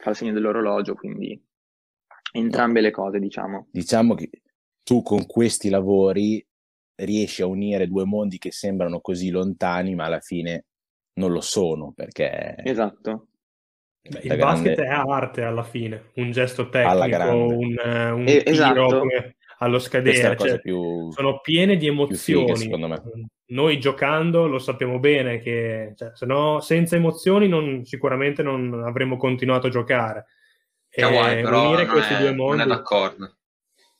fa 0.00 0.10
il 0.10 0.16
segno 0.16 0.32
dell'orologio, 0.32 0.94
quindi 0.94 1.40
entrambe 2.32 2.80
le 2.80 2.90
cose, 2.90 3.18
diciamo. 3.18 3.68
Diciamo 3.70 4.14
che 4.14 4.30
tu 4.82 5.02
con 5.02 5.26
questi 5.26 5.68
lavori 5.68 6.44
riesci 6.96 7.42
a 7.42 7.46
unire 7.46 7.86
due 7.86 8.04
mondi 8.04 8.38
che 8.38 8.52
sembrano 8.52 9.00
così 9.00 9.30
lontani, 9.30 9.94
ma 9.94 10.04
alla 10.04 10.20
fine 10.20 10.66
non 11.14 11.32
lo 11.32 11.40
sono, 11.40 11.92
perché 11.92 12.54
Esatto. 12.64 13.26
Beh, 14.02 14.20
il 14.22 14.36
basket 14.38 14.78
grande- 14.78 14.84
è 14.84 14.88
arte 14.88 15.42
alla 15.42 15.62
fine, 15.62 16.10
un 16.16 16.30
gesto 16.32 16.68
tecnico, 16.68 17.28
un, 17.28 17.78
un 17.78 18.24
Eh, 18.24 18.42
tiro 18.44 18.50
esatto. 18.50 19.00
come 19.00 19.36
allo 19.62 19.78
scadere, 19.78 20.36
cioè, 20.38 20.60
più... 20.60 21.10
sono 21.12 21.40
piene 21.40 21.76
di 21.76 21.86
emozioni. 21.86 22.56
secondo 22.56 22.88
me. 22.88 23.02
Noi 23.50 23.78
giocando 23.78 24.46
lo 24.46 24.58
sappiamo 24.58 24.98
bene 24.98 25.38
che 25.38 25.92
cioè, 25.96 26.12
se 26.14 26.24
no, 26.24 26.60
senza 26.60 26.96
emozioni 26.96 27.46
non- 27.48 27.84
sicuramente 27.84 28.42
non 28.42 28.82
avremmo 28.86 29.16
continuato 29.16 29.66
a 29.66 29.70
giocare. 29.70 30.26
E 30.88 31.02
Kawhi 31.02 31.42
però 31.42 31.68
unire 31.68 31.84
non 31.84 31.92
questi 31.92 32.14
è, 32.14 32.18
due 32.18 32.26
non 32.28 32.36
mondi. 32.36 32.62
è 32.62 32.66
d'accordo. 32.66 33.36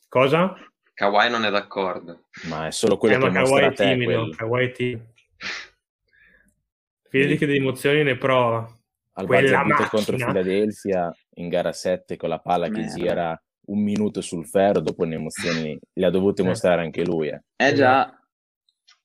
Cosa? 0.08 0.54
Kawhi 0.94 1.30
non 1.30 1.44
è 1.44 1.50
d'accordo. 1.50 2.24
Ma 2.48 2.66
è 2.66 2.70
solo 2.72 2.96
quello 2.96 3.26
Eh, 3.26 3.28
che 3.28 3.34
Kawhi 3.34 3.62
è 3.62 3.72
timido. 3.72 4.30
Kawhi 4.30 4.64
è 4.66 4.70
timido. 4.72 5.04
Fidati 7.08 7.36
che 7.36 7.46
di 7.46 7.56
emozioni 7.56 8.02
ne 8.02 8.16
prova. 8.16 8.66
Al 9.14 9.26
Quella 9.26 9.62
contro. 9.90 10.16
Philadelphia 10.16 11.12
in 11.34 11.48
gara 11.48 11.72
7 11.72 12.16
con 12.16 12.28
la 12.28 12.38
palla 12.38 12.66
che 12.68 12.80
Merda. 12.80 12.94
gira 12.94 13.42
un 13.70 13.82
minuto 13.82 14.20
sul 14.20 14.46
ferro, 14.46 14.80
dopo 14.80 15.04
le 15.04 15.14
emozioni 15.14 15.78
le 15.92 16.06
ha 16.06 16.10
dovute 16.10 16.42
Eh. 16.42 16.44
mostrare 16.44 16.82
anche 16.82 17.04
lui. 17.04 17.28
eh. 17.28 17.42
Eh 17.56 17.74
già, 17.74 18.14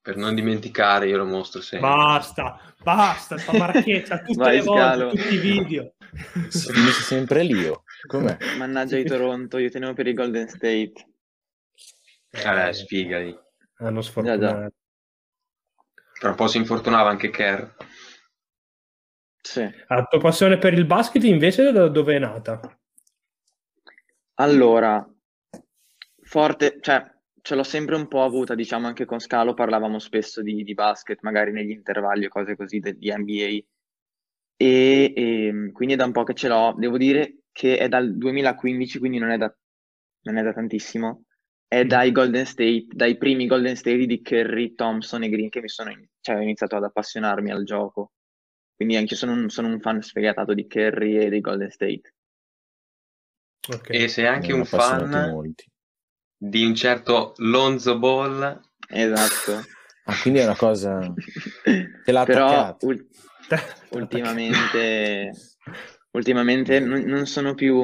Per 0.02 0.18
non 0.18 0.36
dimenticare, 0.36 1.08
io 1.08 1.18
lo 1.18 1.26
mostro 1.26 1.62
sempre. 1.62 1.90
Basta, 1.90 2.60
basta, 2.84 3.38
sta 3.40 3.58
marchetta 3.58 4.20
tutte 4.24 4.38
Vai, 4.38 4.58
le 4.58 4.62
volte, 4.64 4.82
Scalo. 4.82 5.10
tutti 5.10 5.34
i 5.34 5.38
video. 5.40 5.94
Si 6.48 6.72
finisce 6.72 7.02
sempre 7.02 7.42
lì. 7.44 7.66
oh. 7.66 7.84
Com'è? 8.08 8.38
mannaggia 8.58 8.98
di 8.98 9.04
Toronto, 9.04 9.58
io 9.58 9.70
tenevo 9.72 9.94
per 9.94 10.06
i 10.08 10.14
Golden 10.14 10.48
State. 10.48 10.94
Eh, 12.30 12.74
sfigati. 12.74 13.36
Hanno 13.78 14.02
sfortunato. 14.02 14.72
Tra 16.20 16.30
un 16.30 16.36
po' 16.36 16.48
si 16.48 16.58
infortunava 16.58 17.10
anche 17.10 17.30
Kerr. 17.32 17.68
Sì. 19.42 19.68
La 19.88 20.04
tua 20.04 20.20
passione 20.20 20.58
per 20.58 20.74
il 20.74 20.86
basket 20.86 21.24
invece 21.24 21.72
da 21.72 21.88
dove 21.88 22.16
è 22.16 22.20
nata? 22.20 22.60
Allora, 24.36 25.06
forte, 26.22 26.78
cioè, 26.82 27.04
ce 27.42 27.56
l'ho 27.56 27.64
sempre 27.64 27.96
un 27.96 28.08
po' 28.08 28.24
avuta, 28.24 28.56
diciamo, 28.56 28.88
anche 28.88 29.06
con 29.06 29.20
Scalo 29.20 29.54
parlavamo 29.54 30.00
spesso 30.00 30.42
di, 30.42 30.64
di 30.64 30.74
basket, 30.74 31.20
magari 31.22 31.52
negli 31.52 31.72
intervalli 31.72 32.26
o 32.26 32.30
cose 32.30 32.56
così 32.56 32.80
de- 32.80 32.98
di 32.98 33.12
NBA. 33.16 33.66
E, 34.58 35.14
e, 35.16 35.72
quindi 35.74 35.94
è 35.96 35.98
da 35.98 36.06
un 36.06 36.12
po' 36.12 36.24
che 36.24 36.34
ce 36.34 36.48
l'ho. 36.48 36.74
Devo 36.78 36.98
dire 36.98 37.40
che 37.52 37.78
è 37.78 37.88
dal 37.90 38.16
2015, 38.18 39.00
quindi 39.00 39.18
non 39.20 39.32
è 39.32 39.38
da, 39.38 39.54
non 40.24 40.38
è 40.38 40.44
da 40.44 40.54
tantissimo. 40.54 41.26
È 41.68 41.84
Mm. 41.84 41.88
dai 41.88 42.12
Golden 42.12 42.46
State, 42.46 42.88
dai 42.92 43.18
primi 43.18 43.48
Golden 43.48 43.76
State 43.76 44.06
di 44.06 44.22
Curry, 44.22 44.74
Thompson 44.76 45.24
e 45.24 45.30
Green 45.30 45.50
che 45.50 45.62
mi 45.62 45.70
sono, 45.70 45.92
in- 45.92 46.08
cioè, 46.22 46.38
ho 46.38 46.42
iniziato 46.42 46.76
ad 46.78 46.84
appassionarmi 46.84 47.52
al 47.52 47.64
gioco. 47.64 48.12
Quindi 48.76 48.96
anche 48.98 49.14
io 49.14 49.20
sono 49.20 49.34
un, 49.34 49.50
sono 49.50 49.68
un 49.70 49.80
fan 49.80 50.02
sfegatato 50.02 50.54
di 50.54 50.68
Curry 50.68 51.18
e 51.18 51.30
dei 51.30 51.42
Golden 51.42 51.70
State. 51.72 52.15
Ok. 53.70 53.90
E 53.90 54.08
sei 54.08 54.26
anche 54.28 54.54
un 54.54 54.66
fan 54.66 55.10
molti. 55.10 55.66
di 56.38 56.66
un 56.66 56.76
certo 56.76 57.34
Lonzo 57.38 57.98
Ball. 57.98 58.60
Esatto. 58.88 59.64
Ah, 60.06 60.16
quindi 60.22 60.40
è 60.40 60.44
una 60.44 60.56
cosa... 60.56 61.00
Te 62.04 62.12
l'ha 62.12 62.24
Però 62.26 62.78
ul- 62.82 63.08
ultimamente, 63.92 65.32
ultimamente 66.12 66.80
non, 66.80 67.02
non 67.02 67.26
sono 67.26 67.56
più, 67.56 67.78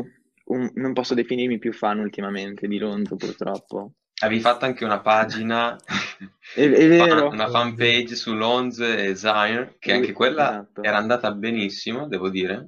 un- 0.46 0.72
non 0.76 0.94
posso 0.94 1.14
definirmi 1.16 1.58
più 1.58 1.74
fan 1.74 2.00
ultimamente 2.00 2.68
di 2.68 2.78
Lonzo 2.78 3.16
purtroppo. 3.16 3.94
Avevi 4.22 4.40
fatto 4.40 4.66
anche 4.66 4.86
una 4.86 5.00
pagina, 5.02 5.76
È, 6.54 6.62
è 6.62 6.88
vero, 6.88 7.28
una 7.30 7.50
fanpage 7.50 8.16
su 8.16 8.34
Lonzo 8.36 8.86
e 8.86 9.16
Zion, 9.16 9.76
che 9.80 9.94
anche 9.94 10.12
quella 10.12 10.52
Esatto. 10.52 10.84
era 10.84 10.98
andata 10.98 11.32
benissimo, 11.32 12.08
devo 12.08 12.30
dire. 12.30 12.68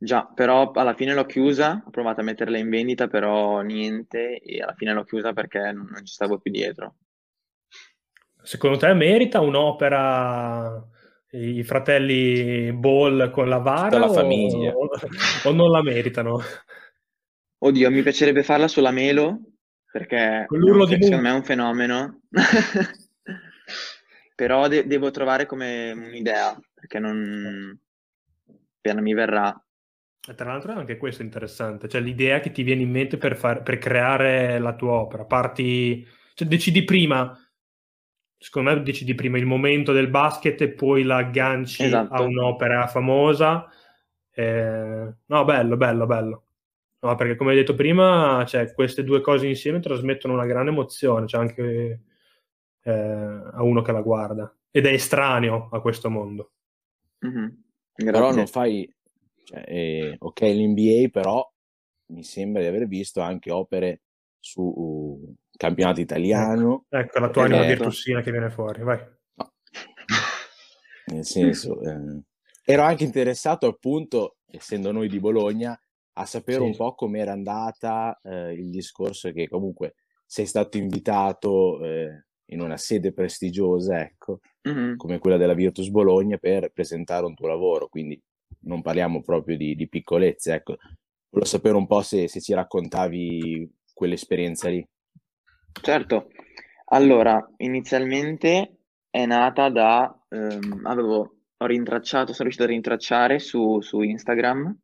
Già, 0.00 0.26
però 0.26 0.72
alla 0.72 0.94
fine 0.94 1.14
l'ho 1.14 1.26
chiusa, 1.26 1.82
ho 1.86 1.90
provato 1.90 2.20
a 2.20 2.24
metterla 2.24 2.58
in 2.58 2.68
vendita, 2.70 3.06
però 3.08 3.60
niente, 3.60 4.38
e 4.40 4.60
alla 4.62 4.74
fine 4.74 4.92
l'ho 4.92 5.04
chiusa 5.04 5.32
perché 5.32 5.58
non, 5.72 5.86
non 5.90 6.04
ci 6.04 6.12
stavo 6.14 6.38
più 6.38 6.50
dietro. 6.50 6.96
Secondo 8.42 8.78
te 8.78 8.92
merita 8.94 9.40
un'opera 9.40 10.82
i 11.32 11.62
fratelli 11.62 12.72
Ball 12.72 13.30
con 13.30 13.48
la 13.48 13.58
vara 13.58 13.98
Tutta 13.98 13.98
la 13.98 14.08
o, 14.08 14.16
famiglia. 14.16 14.78
o- 14.84 14.90
o 15.48 15.52
non 15.52 15.70
la 15.70 15.82
meritano? 15.82 16.40
Oddio, 17.62 17.90
mi 17.90 18.02
piacerebbe 18.02 18.42
farla 18.42 18.66
sulla 18.68 18.90
Melo, 18.90 19.40
perché 19.90 20.48
Con 20.48 20.58
l'urlo 20.58 20.84
di 20.86 20.96
secondo 20.98 21.18
Moon. 21.18 21.22
me 21.22 21.30
è 21.30 21.32
un 21.32 21.44
fenomeno. 21.44 22.22
Però 24.34 24.68
de- 24.68 24.86
devo 24.86 25.10
trovare 25.10 25.46
come 25.46 25.92
un'idea, 25.92 26.58
perché 26.74 26.98
non... 26.98 27.78
appena 28.78 29.00
mi 29.00 29.14
verrà. 29.14 29.54
E 30.28 30.34
tra 30.34 30.52
l'altro 30.52 30.72
anche 30.72 30.98
questo 30.98 31.22
è 31.22 31.24
interessante, 31.24 31.88
cioè 31.88 32.00
l'idea 32.00 32.40
che 32.40 32.52
ti 32.52 32.62
viene 32.62 32.82
in 32.82 32.90
mente 32.90 33.16
per, 33.16 33.36
far- 33.36 33.62
per 33.62 33.78
creare 33.78 34.58
la 34.58 34.74
tua 34.74 34.92
opera, 34.92 35.24
parti, 35.24 36.06
cioè 36.34 36.46
decidi 36.46 36.84
prima, 36.84 37.36
secondo 38.36 38.70
me 38.70 38.82
decidi 38.82 39.14
prima 39.14 39.38
il 39.38 39.46
momento 39.46 39.92
del 39.92 40.08
basket 40.08 40.60
e 40.60 40.70
poi 40.70 41.04
la 41.04 41.16
agganci 41.16 41.84
Esatto. 41.84 42.14
a 42.14 42.22
un'opera 42.22 42.86
famosa. 42.86 43.66
Eh, 44.32 45.14
no, 45.26 45.44
bello, 45.44 45.76
bello, 45.76 46.06
bello. 46.06 46.44
No, 47.00 47.14
perché 47.14 47.34
come 47.34 47.50
hai 47.50 47.56
detto 47.56 47.74
prima, 47.74 48.44
cioè, 48.46 48.72
queste 48.74 49.04
due 49.04 49.22
cose 49.22 49.46
insieme 49.46 49.80
trasmettono 49.80 50.34
una 50.34 50.44
grande 50.44 50.70
emozione, 50.70 51.26
cioè 51.26 51.40
anche 51.40 52.02
eh, 52.82 52.92
a 52.92 53.62
uno 53.62 53.80
che 53.80 53.92
la 53.92 54.02
guarda 54.02 54.54
ed 54.70 54.86
è 54.86 54.92
estraneo 54.92 55.68
a 55.72 55.80
questo 55.80 56.10
mondo. 56.10 56.52
Mhm. 57.20 57.62
Però 57.94 58.32
non 58.32 58.46
fai... 58.46 58.90
Cioè, 59.50 59.64
eh, 59.66 60.16
ok, 60.16 60.40
l'NBA, 60.42 61.08
però 61.10 61.44
mi 62.12 62.22
sembra 62.22 62.62
di 62.62 62.68
aver 62.68 62.86
visto 62.86 63.20
anche 63.20 63.50
opere 63.50 64.02
su 64.38 64.62
uh, 64.62 65.34
campionato 65.56 66.00
italiano, 66.00 66.86
Ecco 66.88 67.18
la 67.18 67.30
tua 67.30 67.44
anima 67.44 67.64
Eh, 67.64 67.66
virtuosina 67.66 68.20
che 68.20 68.30
viene 68.30 68.48
fuori, 68.50 68.82
vai. 68.82 69.04
nel 71.06 71.24
senso... 71.24 71.80
eh, 71.82 72.22
ero 72.64 72.82
anche 72.82 73.02
interessato 73.02 73.66
appunto, 73.66 74.36
essendo 74.46 74.92
noi 74.92 75.08
di 75.08 75.18
Bologna, 75.18 75.76
a 76.12 76.24
sapere 76.26 76.58
Sì. 76.58 76.64
un 76.64 76.76
po' 76.76 76.94
com'era 76.94 77.32
andata 77.32 78.20
eh, 78.22 78.52
il 78.52 78.70
discorso 78.70 79.32
che 79.32 79.48
comunque 79.48 79.94
sei 80.24 80.46
stato 80.46 80.76
invitato 80.76 81.84
eh, 81.84 82.26
in 82.52 82.60
una 82.60 82.76
sede 82.76 83.12
prestigiosa, 83.12 84.00
ecco, 84.00 84.38
Mhm. 84.62 84.96
come 84.96 85.18
quella 85.18 85.36
della 85.36 85.54
Virtus 85.54 85.88
Bologna 85.88 86.36
per 86.36 86.70
presentare 86.70 87.26
un 87.26 87.34
tuo 87.34 87.48
lavoro, 87.48 87.88
quindi 87.88 88.20
non 88.62 88.82
parliamo 88.82 89.22
proprio 89.22 89.56
di, 89.56 89.74
di 89.74 89.88
piccolezze, 89.88 90.54
ecco. 90.54 90.76
Volevo 91.30 91.48
sapere 91.48 91.76
un 91.76 91.86
po' 91.86 92.02
se, 92.02 92.28
se 92.28 92.40
ci 92.40 92.54
raccontavi 92.54 93.70
quell'esperienza 93.92 94.68
lì. 94.68 94.86
Certo, 95.80 96.30
allora, 96.86 97.48
inizialmente 97.58 98.78
è 99.08 99.26
nata 99.26 99.68
da, 99.68 100.24
ehm, 100.28 100.84
avevo, 100.84 101.36
ho 101.56 101.66
rintracciato, 101.66 102.32
sono 102.32 102.48
riuscito 102.48 102.64
a 102.64 102.72
rintracciare 102.72 103.38
su, 103.38 103.80
su 103.80 104.00
Instagram 104.00 104.76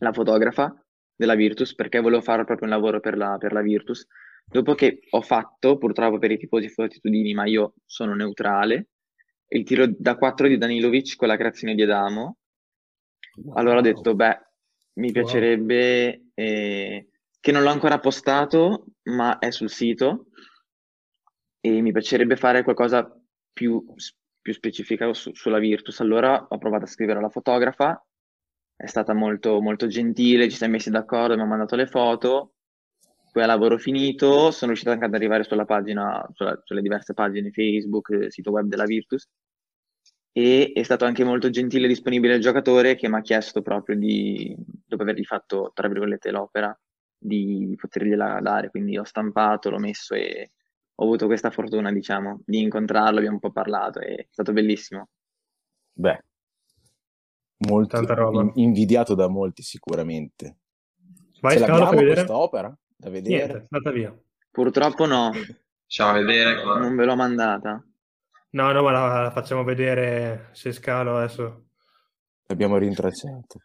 la 0.00 0.12
fotografa 0.12 0.74
della 1.14 1.34
Virtus 1.34 1.74
perché 1.74 2.00
volevo 2.00 2.22
fare 2.22 2.44
proprio 2.44 2.68
un 2.68 2.74
lavoro 2.74 3.00
per 3.00 3.16
la, 3.16 3.36
per 3.38 3.52
la 3.52 3.60
Virtus. 3.60 4.06
Dopo 4.44 4.74
che 4.74 5.00
ho 5.10 5.20
fatto, 5.20 5.76
purtroppo 5.76 6.18
per 6.18 6.30
i 6.30 6.38
tifosi 6.38 6.68
fortitudini, 6.68 7.34
ma 7.34 7.46
io 7.46 7.74
sono 7.84 8.14
neutrale, 8.14 8.88
il 9.48 9.64
tiro 9.64 9.86
da 9.86 10.16
4 10.16 10.48
di 10.48 10.58
Danilovic 10.58 11.16
con 11.16 11.28
la 11.28 11.36
creazione 11.36 11.74
di 11.74 11.82
Adamo, 11.82 12.37
allora 13.54 13.78
ho 13.78 13.82
detto, 13.82 14.14
beh, 14.14 14.40
mi 14.94 15.12
piacerebbe, 15.12 16.30
eh, 16.34 17.08
che 17.40 17.52
non 17.52 17.62
l'ho 17.62 17.70
ancora 17.70 17.98
postato, 17.98 18.86
ma 19.04 19.38
è 19.38 19.50
sul 19.50 19.70
sito, 19.70 20.26
e 21.60 21.80
mi 21.80 21.92
piacerebbe 21.92 22.36
fare 22.36 22.62
qualcosa 22.62 23.10
più, 23.52 23.84
più 24.40 24.52
specifico 24.52 25.12
su- 25.12 25.34
sulla 25.34 25.58
Virtus. 25.58 26.00
Allora 26.00 26.46
ho 26.48 26.58
provato 26.58 26.84
a 26.84 26.88
scrivere 26.88 27.18
alla 27.18 27.28
fotografa, 27.28 28.04
è 28.76 28.86
stata 28.86 29.14
molto, 29.14 29.60
molto 29.60 29.86
gentile, 29.86 30.48
ci 30.48 30.56
siamo 30.56 30.74
messi 30.74 30.90
d'accordo, 30.90 31.34
mi 31.34 31.42
ha 31.42 31.46
mandato 31.46 31.76
le 31.76 31.86
foto, 31.86 32.54
poi 33.32 33.42
a 33.42 33.46
lavoro 33.46 33.78
finito 33.78 34.50
sono 34.50 34.70
riuscito 34.70 34.90
anche 34.90 35.04
ad 35.04 35.14
arrivare 35.14 35.44
sulla 35.44 35.64
pagina, 35.64 36.26
sulla, 36.32 36.60
sulle 36.64 36.80
diverse 36.80 37.14
pagine 37.14 37.50
Facebook, 37.50 38.26
sito 38.30 38.50
web 38.50 38.66
della 38.66 38.84
Virtus 38.84 39.28
e 40.38 40.70
è 40.72 40.82
stato 40.84 41.04
anche 41.04 41.24
molto 41.24 41.50
gentile 41.50 41.86
e 41.86 41.88
disponibile 41.88 42.36
il 42.36 42.40
giocatore 42.40 42.94
che 42.94 43.08
mi 43.08 43.16
ha 43.16 43.20
chiesto 43.22 43.60
proprio 43.60 43.96
di, 43.96 44.54
dopo 44.86 45.02
avergli 45.02 45.24
fatto, 45.24 45.72
tra 45.74 45.88
virgolette, 45.88 46.30
l'opera, 46.30 46.78
di 47.18 47.74
potergliela 47.76 48.40
dare, 48.40 48.70
quindi 48.70 48.96
ho 48.96 49.02
stampato, 49.02 49.68
l'ho 49.68 49.78
messo 49.80 50.14
e 50.14 50.52
ho 50.94 51.02
avuto 51.04 51.26
questa 51.26 51.50
fortuna, 51.50 51.90
diciamo, 51.90 52.40
di 52.44 52.60
incontrarlo, 52.60 53.16
abbiamo 53.18 53.34
un 53.34 53.40
po' 53.40 53.50
parlato, 53.50 53.98
è 53.98 54.28
stato 54.30 54.52
bellissimo. 54.52 55.08
Beh, 55.92 56.22
molto 57.68 57.98
in- 57.98 58.52
invidiato 58.54 59.16
da 59.16 59.26
molti 59.28 59.62
sicuramente. 59.62 60.58
Vai 61.40 61.54
Ce 61.56 61.64
scalo 61.64 61.78
l'abbiamo 61.78 61.98
vedere? 61.98 62.14
questa 62.14 62.36
opera 62.36 62.78
da 62.96 63.10
vedere? 63.10 63.36
Niente, 63.44 63.56
è 63.58 63.66
andata 63.70 63.90
via. 63.90 64.16
Purtroppo 64.52 65.04
no, 65.06 65.32
Facciamo 65.82 66.12
vedere. 66.12 66.62
qua. 66.62 66.78
non 66.78 66.94
ve 66.94 67.04
l'ho 67.04 67.16
mandata. 67.16 67.82
No, 68.50 68.72
no, 68.72 68.82
ma 68.82 68.90
la, 68.90 69.22
la 69.22 69.30
facciamo 69.30 69.64
vedere 69.64 70.48
se 70.52 70.72
scalo 70.72 71.16
adesso. 71.16 71.66
L'abbiamo 72.46 72.78
rintracciato. 72.78 73.60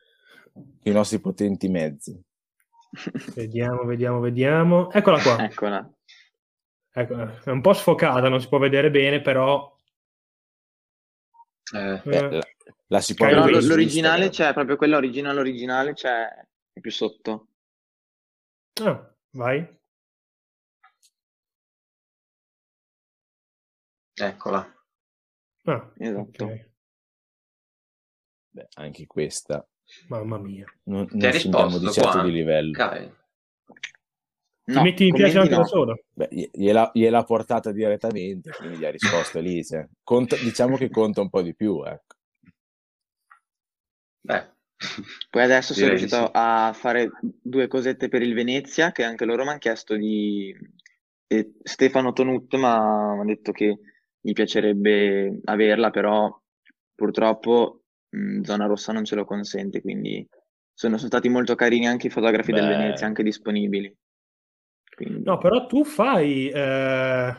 I 0.84 0.92
nostri 0.92 1.20
potenti 1.20 1.70
mezzi. 1.70 2.22
Vediamo, 3.34 3.86
vediamo, 3.86 4.20
vediamo. 4.20 4.92
Eccola 4.92 5.20
qua. 5.20 5.44
Eccola. 5.44 5.92
Ecco, 6.96 7.42
è 7.44 7.50
un 7.50 7.62
po' 7.62 7.74
sfocata, 7.74 8.30
non 8.30 8.40
si 8.40 8.48
può 8.48 8.60
vedere 8.60 8.92
bene, 8.92 9.20
però... 9.20 9.75
Eh, 11.74 12.02
Beh, 12.04 12.18
eh, 12.18 12.30
la, 12.30 12.48
la 12.86 13.02
si 13.02 13.16
può 13.16 13.25
Però 13.25 13.46
vedere 13.46 13.66
l'originale 13.66 14.30
c'è, 14.30 14.54
proprio 14.54 14.75
quella 14.75 14.98
originale 14.98 15.40
originale 15.40 15.94
c'è 15.94 16.28
è 16.74 16.80
più 16.80 16.92
sotto. 16.92 17.48
ah, 18.82 19.16
vai. 19.32 19.82
Eccola. 24.15 24.74
Ah, 25.65 25.91
Esatto. 25.98 26.46
ok. 26.46 26.72
Beh, 28.51 28.67
anche 28.75 29.08
questa 29.08 29.65
Mamma 30.08 30.38
mia. 30.38 30.65
non, 30.84 31.08
Ti 31.08 31.17
non 31.17 31.32
risposto 31.32 31.79
di 31.79 31.89
certo 31.91 32.12
qua? 32.12 32.24
di 32.24 32.32
livello. 32.32 32.72
Ti 34.65 34.72
No, 34.72 34.82
metti 34.82 35.05
mi 35.05 35.13
piace 35.13 35.39
anche 35.39 35.51
no. 35.51 35.58
da 35.58 35.65
solo. 35.65 36.03
Beh, 36.13 36.27
gli- 36.32 36.50
gliela, 36.53 36.89
gliel'ha 36.93 37.24
portata 37.24 37.72
direttamente, 37.72 38.51
quindi 38.58 38.77
gli 38.77 38.86
ha 38.86 38.91
risposto 38.91 39.39
lì. 39.39 39.63
cioè. 39.63 39.86
Conta- 40.03 40.38
diciamo 40.38 40.77
che 40.77 40.89
conta 40.89 41.22
un 41.22 41.29
po' 41.29 41.41
di 41.41 41.55
più, 41.55 41.84
ecco. 41.84 42.15
Beh. 44.22 44.51
Poi 45.29 45.41
adesso 45.43 45.74
sono 45.74 45.89
riuscito 45.89 46.15
sì. 46.25 46.29
a 46.34 46.72
fare 46.74 47.10
due 47.22 47.67
cosette 47.67 48.08
per 48.10 48.22
il 48.22 48.34
Venezia, 48.34 48.91
che 48.91 49.03
anche 49.03 49.25
loro 49.25 49.43
mi 49.43 49.50
hanno 49.50 49.58
chiesto 49.58 49.96
di... 49.96 50.55
e 51.27 51.53
Stefano 51.63 52.13
Tonut 52.13 52.53
mi 52.55 52.63
ha 52.65 53.24
detto 53.25 53.51
che 53.51 53.79
gli 54.24 54.32
piacerebbe 54.34 55.39
averla, 55.46 55.89
però 55.89 56.34
purtroppo 56.96 57.82
mh, 58.10 58.42
zona 58.42 58.65
rossa 58.65 58.94
non 58.94 59.03
ce 59.06 59.15
lo 59.15 59.25
consente, 59.25 59.82
quindi 59.82 60.25
sono, 60.74 60.96
sono 60.98 61.10
stati 61.10 61.30
molto 61.30 61.56
carini 61.56 61.88
anche 61.88 62.08
i 62.08 62.10
fotografi 62.10 62.53
del 62.53 62.63
Beh. 62.63 62.70
Venezia, 62.77 63.08
anche 63.08 63.24
disponibili. 63.24 63.94
Quindi- 64.96 65.24
No, 65.25 65.38
però 65.38 65.65
tu 65.68 65.84
fai... 65.84 66.50
eh, 66.50 67.36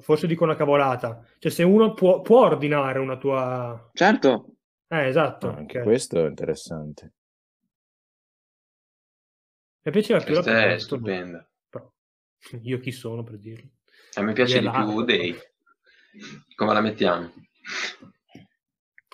Forse 0.00 0.26
dico 0.26 0.44
una 0.44 0.56
cavolata. 0.56 1.24
Cioè, 1.38 1.50
se 1.50 1.62
uno 1.62 1.92
può, 1.94 2.20
può 2.22 2.40
ordinare 2.46 2.98
una 2.98 3.16
tua... 3.18 3.90
Certo, 3.94 4.30
Eh, 4.88 5.06
esatto. 5.08 5.48
Ah, 5.48 5.56
anche 5.56 5.78
ok. 5.78 5.84
questo 5.84 6.24
è 6.24 6.28
interessante. 6.28 7.12
Mi 9.84 9.92
piaceva 9.92 10.20
più 10.24 10.34
la 10.34 10.42
è 10.74 10.78
stupenda. 10.78 11.48
però 11.68 11.88
Io 12.62 12.78
chi 12.78 12.90
sono 12.90 13.22
per 13.22 13.38
dirlo? 13.38 13.70
A 14.14 14.22
me 14.22 14.32
piace 14.32 14.60
di 14.60 14.68
più 14.70 15.02
Day. 15.04 15.34
Come 16.54 16.72
la 16.74 16.80
mettiamo? 16.80 17.32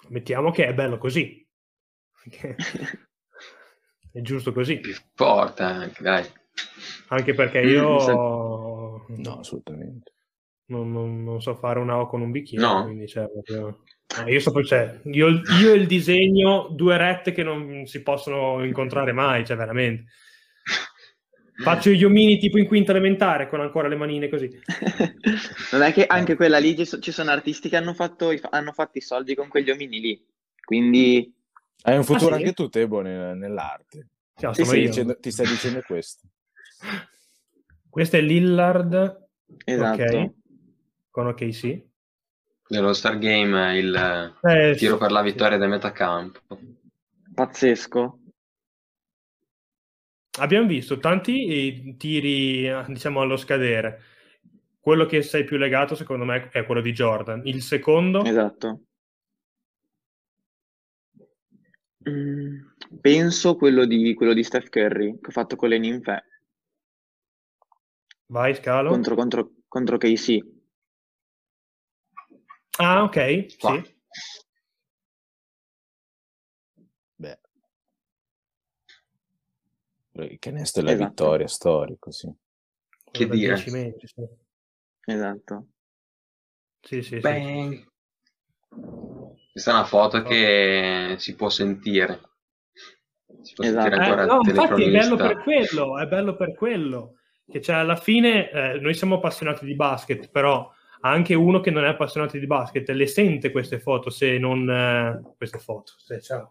Mettiamo 0.09 0.51
che 0.51 0.67
è 0.67 0.75
bello 0.75 0.99
così. 0.99 1.47
È 4.11 4.21
giusto 4.23 4.53
così. 4.53 4.79
Più 4.81 4.95
forte 5.15 5.63
anche, 5.63 6.03
dai. 6.03 6.25
Anche 7.09 7.35
perché 7.35 7.63
Mm, 7.63 7.69
io 7.69 9.05
No, 9.09 9.39
assolutamente. 9.39 10.13
non, 10.67 10.91
non- 10.91 11.23
non 11.23 11.41
so 11.41 11.55
fare 11.55 11.79
una 11.79 11.99
O 12.01 12.07
con 12.09 12.21
un 12.23 12.31
bicchiere. 12.31 12.65
No? 12.67 12.83
Quindi, 12.85 13.07
cioè, 13.07 13.29
proprio- 13.31 13.83
no, 14.19 14.29
io, 14.29 14.41
so, 14.41 14.65
cioè, 14.65 15.01
io, 15.05 15.29
io 15.29 15.73
e 15.73 15.77
il 15.77 15.87
disegno, 15.87 16.69
due 16.71 16.97
rette 16.97 17.33
che 17.33 17.43
non 17.43 17.85
si 17.87 18.03
possono 18.03 18.65
incontrare 18.65 19.13
mai, 19.13 19.45
cioè 19.47 19.57
veramente. 19.57 20.11
Faccio 21.61 21.90
gli 21.90 22.05
omini 22.05 22.38
tipo 22.38 22.57
in 22.59 22.66
quinta 22.66 22.92
elementare 22.92 23.49
con 23.49 23.61
ancora 23.61 23.88
le 23.88 23.97
manine 23.97 24.29
così. 24.29 24.49
Non 25.73 25.83
è 25.83 25.92
che 25.92 26.07
anche 26.07 26.37
quella 26.37 26.59
lì 26.59 26.77
ci 26.77 26.85
so- 26.85 27.01
ci 27.01 27.11
sono 27.12 27.31
artisti 27.31 27.68
che 27.68 27.77
hanno 27.77 27.94
fatto, 27.94 28.31
i- 28.31 28.40
hanno 28.51 28.73
fatto 28.73 28.99
i 28.99 29.01
soldi 29.01 29.35
con 29.35 29.49
quegli 29.49 29.71
omini 29.71 30.01
lì, 30.01 30.27
quindi 30.64 31.35
Hai 31.83 31.97
un 31.97 32.05
futuro 32.05 32.35
sì? 32.35 32.40
anche 32.42 32.53
tu, 32.53 32.68
Tebo, 32.68 33.01
nel- 33.01 33.37
nell'arte. 33.37 34.09
Cioè, 34.37 34.55
Sì, 34.55 34.62
sono 34.62 34.66
Stai 34.77 34.87
dicendo- 34.87 35.18
ti 35.18 35.31
stai 35.31 35.47
dicendo 35.47 35.83
questo. 35.87 36.27
Questo 37.90 38.16
è 38.16 38.21
Lillard 38.21 39.27
esatto. 39.64 40.03
Ok. 40.03 40.31
con 41.11 41.27
ok 41.27 41.55
sì. 41.55 41.85
Nello 42.68 42.92
Star 42.92 43.18
Game 43.18 43.73
è 43.73 43.77
il 43.77 44.37
Eh, 44.42 44.77
tiro 44.77 44.92
sì. 44.94 44.99
per 45.01 45.11
la 45.11 45.23
vittoria 45.23 45.57
del 45.59 45.68
metacampo. 45.71 46.40
Pazzesco. 47.35 48.18
Abbiamo 50.38 50.66
visto 50.66 50.98
tanti 50.98 51.96
tiri, 51.96 52.66
eh, 52.66 52.85
diciamo, 52.88 53.20
allo 53.20 53.37
scadere. 53.37 54.03
Quello 54.81 55.07
che 55.07 55.22
sei 55.22 55.44
più 55.44 55.57
legato, 55.57 55.94
secondo 55.94 56.24
me, 56.24 56.48
è 56.51 56.64
quello 56.64 56.81
di 56.81 56.92
Jordan. 56.92 57.42
Il 57.44 57.62
secondo, 57.62 58.24
Esatto. 58.24 58.83
Mm, 62.09 62.61
penso 63.01 63.57
quello 63.57 63.85
di, 63.85 64.14
quello 64.14 64.33
di 64.33 64.42
Steph 64.42 64.68
Curry 64.68 65.18
che 65.20 65.29
ho 65.29 65.33
fatto 65.33 65.57
con 65.57 65.68
le 65.68 65.79
ninfe 65.79 66.24
vai, 68.29 68.55
scalo. 68.55 68.90
contro, 68.90 69.14
contro, 69.14 69.51
contro 69.68 69.98
KC. 69.98 70.38
Ah, 72.79 73.03
ok, 73.03 73.59
Qua. 73.59 73.83
sì. 73.83 73.96
Il 80.25 80.39
canestro 80.39 80.83
della 80.83 80.95
Esatto. 80.95 81.09
vittoria, 81.11 81.47
storico, 81.49 82.11
sì. 82.11 82.27
Che 83.11 83.27
Quello 83.27 83.35
dire? 83.35 83.55
10 83.55 83.71
metri, 83.71 84.07
sì. 84.07 84.27
Esatto. 85.07 85.67
Sì, 86.81 87.03
sì, 87.03 87.15
sì. 87.17 87.21
Bang. 87.21 87.87
Questa 89.53 89.71
è 89.71 89.75
una 89.75 89.85
foto 89.85 90.23
che 90.23 91.15
si 91.19 91.35
può 91.35 91.49
sentire. 91.49 92.21
Si 93.43 93.55
può 93.55 93.65
Esatto. 93.65 93.83
sentire 93.83 93.97
Eh, 93.97 94.05
ancora 94.09 94.25
no, 94.27 94.41
il 94.43 94.49
infatti 94.49 94.83
è 94.85 94.91
bello 94.91 95.17
per 95.17 95.43
quello, 95.43 95.99
è 95.99 96.07
bello 96.07 96.37
per 96.37 96.55
quello. 96.55 97.15
Che 97.51 97.61
cioè, 97.63 97.77
alla 97.77 97.97
fine 97.97 98.51
eh, 98.51 98.79
noi 98.79 98.95
siamo 98.95 99.17
appassionati 99.17 99.65
di 99.65 99.75
basket, 99.75 100.29
però 100.31 100.71
anche 101.01 101.35
uno 101.35 101.61
che 101.61 101.71
non 101.71 101.85
è 101.85 101.89
appassionato 101.89 102.37
di 102.39 102.47
basket 102.47 102.89
le 102.91 103.07
sente 103.07 103.51
queste 103.51 103.79
foto, 103.81 104.11
se 104.11 104.37
non 104.39 104.69
eh, 104.69 105.35
queste 105.37 105.59
foto. 105.59 105.93
Se, 105.97 106.21
cioè, 106.21 106.45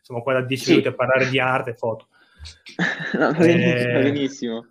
siamo 0.00 0.22
qua 0.22 0.32
da 0.34 0.40
10 0.42 0.62
Sì. 0.64 0.70
minuti 0.70 0.88
a 0.88 0.94
parlare 0.94 1.28
di 1.28 1.38
arte 1.38 1.70
e 1.70 1.74
foto. 1.76 2.08
No, 3.14 3.30
va 3.30 3.38
benissimo, 3.38 3.88
Eh, 3.88 3.92
va 3.92 3.98
benissimo. 4.00 4.66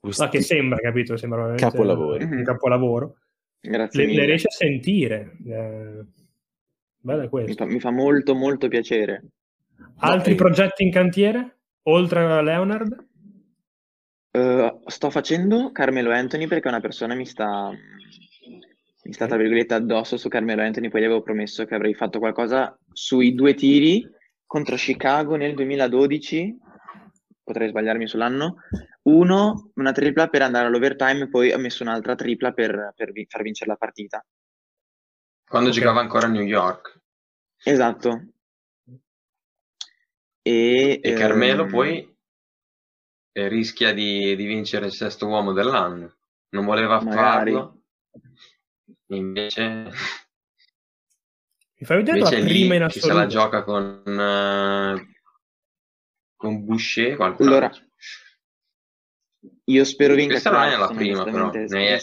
Questi- 0.00 0.22
No, 0.22 0.28
che 0.30 0.42
sembra, 0.42 0.78
capito? 0.78 1.16
Sembra 1.16 1.38
veramente 1.40 1.64
Capolavori. 1.64 2.24
un 2.24 2.42
capolavoro. 2.44 3.16
Grazie 3.60 4.00
Le, 4.00 4.06
mille. 4.06 4.20
le 4.20 4.26
riesci 4.26 4.46
a 4.46 4.50
sentire. 4.50 5.36
Eh, 5.46 6.04
bello 6.98 7.20
è 7.20 7.24
Mi 7.24 7.28
questo. 7.28 7.64
fa, 7.64 7.70
mi 7.70 7.78
fa 7.80 7.90
molto 7.90 8.34
molto 8.34 8.66
piacere. 8.68 9.22
Altri 9.98 10.32
eh. 10.32 10.36
progetti 10.36 10.82
in 10.82 10.90
cantiere? 10.90 11.58
Oltre 11.84 12.20
a 12.24 12.40
Leonard? 12.42 13.06
Eh, 14.32 14.78
sto 14.86 15.10
facendo 15.10 15.70
Carmelo 15.72 16.10
Anthony 16.12 16.46
perché 16.48 16.66
una 16.68 16.80
persona 16.80 17.14
mi 17.14 17.26
sta, 17.26 17.70
mi 17.70 19.12
sta 19.12 19.26
tra 19.26 19.36
virgolette 19.36 19.74
addosso 19.74 20.16
su 20.16 20.28
Carmelo 20.28 20.62
Anthony, 20.62 20.88
poi 20.88 21.00
gli 21.02 21.04
avevo 21.04 21.22
promesso 21.22 21.64
che 21.64 21.74
avrei 21.74 21.94
fatto 21.94 22.18
qualcosa 22.18 22.76
sui 22.92 23.34
due 23.34 23.54
tiri 23.54 24.04
contro 24.52 24.76
Chicago 24.76 25.36
nel 25.36 25.54
2012, 25.54 26.58
potrei 27.42 27.70
sbagliarmi 27.70 28.06
sull'anno, 28.06 28.56
uno, 29.04 29.70
una 29.76 29.92
tripla 29.92 30.28
per 30.28 30.42
andare 30.42 30.66
all'overtime 30.66 31.22
e 31.22 31.28
poi 31.30 31.52
ho 31.52 31.58
messo 31.58 31.82
un'altra 31.82 32.14
tripla 32.14 32.52
per, 32.52 32.92
per 32.94 33.12
vi- 33.12 33.24
far 33.26 33.40
vincere 33.40 33.70
la 33.70 33.76
partita. 33.76 34.22
Quando 35.48 35.70
Ok. 35.70 35.76
giocava 35.76 36.00
ancora 36.00 36.26
a 36.26 36.28
New 36.28 36.42
York. 36.42 37.00
Esatto. 37.64 38.26
E, 40.44 41.00
E 41.02 41.12
Carmelo 41.14 41.62
ehm, 41.62 41.70
poi 41.70 42.14
eh, 43.32 43.48
rischia 43.48 43.94
di, 43.94 44.36
di 44.36 44.44
vincere 44.44 44.84
il 44.84 44.92
sesto 44.92 45.28
uomo 45.28 45.54
dell'anno. 45.54 46.16
Non 46.50 46.66
voleva 46.66 47.00
Magari. 47.00 47.52
farlo. 47.52 47.84
Invece, 49.06 49.90
Mi 51.82 51.88
fai 51.88 51.96
vedere 51.96 52.20
la 52.20 52.28
invece 52.32 52.44
prima 52.44 52.74
in 52.76 52.86
chi 52.86 53.00
se 53.00 53.12
la 53.12 53.22
assoluto? 53.22 53.34
gioca 53.34 53.64
con, 53.64 54.04
eh, 54.06 55.16
con 56.36 56.64
Boucher, 56.64 57.16
qualcun 57.16 57.46
Allora. 57.48 57.72
Io 59.64 59.84
spero 59.84 60.14
vinca 60.14 60.30
Questa 60.30 60.50
non 60.52 60.62
è 60.62 60.76
la 60.76 60.86
prima, 60.86 61.24
però. 61.24 61.50
è-. 61.50 62.00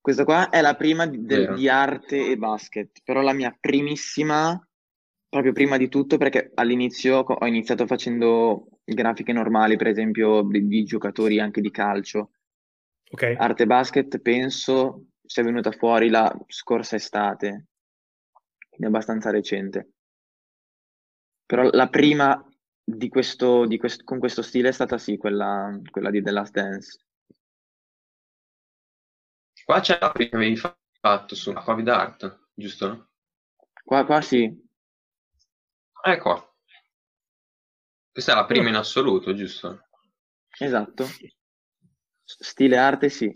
Questa 0.00 0.24
qua 0.24 0.48
è 0.48 0.62
la 0.62 0.74
prima 0.74 1.04
di, 1.04 1.22
del- 1.22 1.52
di 1.54 1.68
arte 1.68 2.30
e 2.30 2.38
basket, 2.38 3.02
però 3.04 3.20
la 3.20 3.34
mia 3.34 3.54
primissima, 3.60 4.58
proprio 5.28 5.52
prima 5.52 5.76
di 5.76 5.90
tutto, 5.90 6.16
perché 6.16 6.52
all'inizio 6.54 7.18
ho 7.18 7.46
iniziato 7.46 7.86
facendo 7.86 8.68
grafiche 8.84 9.34
normali, 9.34 9.76
per 9.76 9.88
esempio 9.88 10.40
di, 10.44 10.66
di 10.66 10.82
giocatori 10.84 11.40
anche 11.40 11.60
di 11.60 11.70
calcio. 11.70 12.30
Ok. 13.10 13.34
Arte 13.36 13.64
e 13.64 13.66
basket 13.66 14.18
penso 14.20 15.08
sia 15.22 15.42
venuta 15.42 15.72
fuori 15.72 16.08
la 16.08 16.34
scorsa 16.46 16.96
estate, 16.96 17.66
quindi 18.74 18.84
è 18.84 18.86
abbastanza 18.86 19.30
recente. 19.30 19.92
Però 21.46 21.68
la 21.70 21.88
prima 21.88 22.44
di 22.82 23.08
questo, 23.08 23.66
di 23.66 23.78
quest- 23.78 24.02
con 24.02 24.18
questo 24.18 24.42
stile 24.42 24.68
è 24.70 24.72
stata 24.72 24.98
sì, 24.98 25.16
quella, 25.16 25.78
quella 25.90 26.10
di 26.10 26.22
The 26.22 26.30
Last 26.30 26.52
Dance. 26.52 26.98
Qua 29.64 29.80
c'è 29.80 29.98
la 30.00 30.10
prima 30.10 30.30
che 30.30 30.36
avevi 30.36 30.56
fa- 30.56 30.76
fatto 31.00 31.34
su 31.34 31.52
Covid 31.52 31.88
Art, 31.88 32.48
giusto? 32.52 33.10
Qua, 33.84 34.04
qua 34.04 34.20
sì, 34.20 34.50
Ecco. 36.06 36.56
Questa 38.10 38.32
è 38.32 38.34
la 38.34 38.44
prima 38.44 38.68
in 38.68 38.74
assoluto, 38.74 39.34
giusto? 39.34 39.86
esatto. 40.58 41.06
Stile 42.24 42.76
arte 42.76 43.08
sì. 43.08 43.32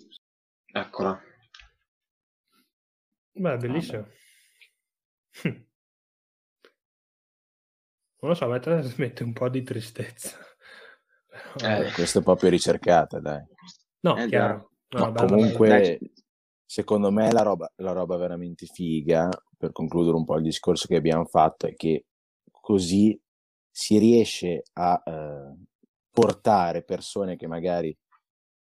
Eccola. 0.73 1.21
Beh, 3.35 3.57
bellissimo. 3.57 4.07
Non 8.21 8.31
lo 8.31 8.35
so, 8.35 8.45
a 8.47 8.49
me 8.49 8.59
trasmette 8.59 9.23
un 9.23 9.33
po' 9.33 9.49
di 9.49 9.63
tristezza. 9.63 10.37
Eh, 11.63 11.93
Questa 11.93 12.19
è 12.19 12.23
proprio 12.23 12.51
ricercata, 12.51 13.21
dai. 13.21 13.45
no, 14.01 14.17
eh, 14.17 14.27
chiaro. 14.27 14.71
No, 14.89 15.01
Ma 15.01 15.11
bella, 15.11 15.27
comunque, 15.27 15.69
bella. 15.69 15.99
Secondo 16.71 17.11
me 17.11 17.33
la 17.33 17.41
roba, 17.41 17.73
la 17.77 17.93
roba 17.93 18.17
veramente 18.17 18.67
figa, 18.67 19.31
per 19.57 19.73
concludere 19.73 20.17
un 20.17 20.27
po' 20.27 20.37
il 20.37 20.43
discorso 20.43 20.87
che 20.87 20.97
abbiamo 20.97 21.25
fatto, 21.25 21.67
è 21.67 21.75
che 21.75 22.05
così 22.51 23.19
si 23.71 23.97
riesce 23.97 24.65
a 24.75 25.03
eh, 25.03 25.55
portare 26.11 26.83
persone 26.83 27.37
che 27.37 27.47
magari 27.47 27.97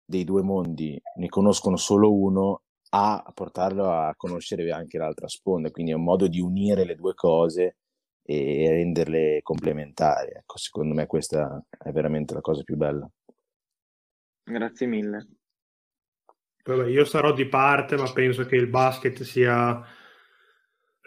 dei 0.04 0.24
due 0.24 0.42
mondi 0.42 1.00
ne 1.16 1.28
conoscono 1.28 1.76
solo 1.76 2.12
uno 2.12 2.63
a 2.96 3.32
portarlo 3.34 3.90
a 3.90 4.14
conoscere 4.16 4.70
anche 4.70 4.98
l'altra 4.98 5.26
sponda. 5.26 5.70
Quindi 5.72 5.90
è 5.90 5.96
un 5.96 6.04
modo 6.04 6.28
di 6.28 6.40
unire 6.40 6.84
le 6.84 6.94
due 6.94 7.14
cose 7.14 7.76
e 8.22 8.68
renderle 8.70 9.40
complementari. 9.42 10.30
Ecco, 10.30 10.58
secondo 10.58 10.94
me 10.94 11.06
questa 11.06 11.60
è 11.76 11.90
veramente 11.90 12.34
la 12.34 12.40
cosa 12.40 12.62
più 12.62 12.76
bella. 12.76 13.10
Grazie 14.44 14.86
mille. 14.86 15.28
Vabbè, 16.64 16.88
io 16.88 17.04
sarò 17.04 17.32
di 17.32 17.46
parte, 17.46 17.96
ma 17.96 18.10
penso 18.12 18.46
che 18.46 18.56
il 18.56 18.68
basket 18.68 19.22
sia 19.22 19.84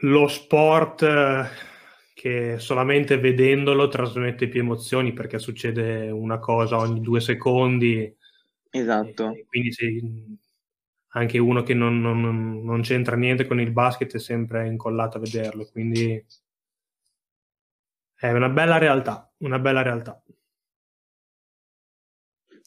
lo 0.01 0.27
sport 0.27 1.01
eh, 1.03 1.45
che 2.13 2.59
solamente 2.59 3.17
vedendolo 3.17 3.87
trasmette 3.87 4.49
più 4.49 4.59
emozioni 4.59 5.13
perché 5.13 5.39
succede 5.39 6.09
una 6.11 6.37
cosa 6.37 6.77
ogni 6.77 6.99
due 6.99 7.21
secondi. 7.21 8.13
Esatto. 8.69 9.31
E 9.31 9.45
quindi 9.47 9.71
se- 9.71 10.01
anche 11.17 11.37
uno 11.37 11.63
che 11.63 11.73
non, 11.73 11.99
non- 11.99 12.63
non 12.63 12.81
c'entra 12.81 13.15
niente 13.15 13.45
con 13.45 13.59
il 13.59 13.71
basket 13.71 14.15
è 14.15 14.19
sempre 14.19 14.67
incollato 14.67 15.17
a 15.17 15.21
vederlo. 15.21 15.65
Quindi 15.71 16.23
è 18.15 18.31
una 18.31 18.49
bella 18.49 18.77
realtà, 18.77 19.31
una 19.37 19.59
bella 19.59 19.81
realtà. 19.81 20.21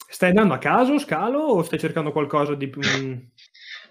Stai 0.07 0.29
andando 0.29 0.53
a 0.53 0.57
caso, 0.57 0.97
Scalo, 0.99 1.39
o 1.39 1.63
stai 1.63 1.79
cercando 1.79 2.11
qualcosa 2.11 2.55
di 2.55 2.69
più... 2.69 2.81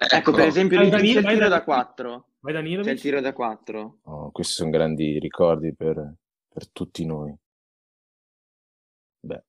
Ecco, 0.02 0.32
per 0.32 0.46
esempio, 0.46 0.78
Vai, 0.78 0.88
Danilo, 0.88 1.18
il 1.18 1.24
vai, 1.26 1.34
tiro 1.34 1.48
da 1.48 1.58
Danilo. 1.58 1.74
4. 1.76 2.28
Vai 2.40 2.52
Danilo? 2.54 2.82
C'è 2.82 2.92
il 2.92 3.00
tiro 3.00 3.20
da 3.20 3.32
4. 3.34 3.98
Oh, 4.04 4.30
questi 4.30 4.54
sono 4.54 4.70
grandi 4.70 5.18
ricordi 5.18 5.74
per, 5.74 6.14
per 6.48 6.70
tutti 6.70 7.04
noi. 7.04 7.36
Beh, 9.20 9.42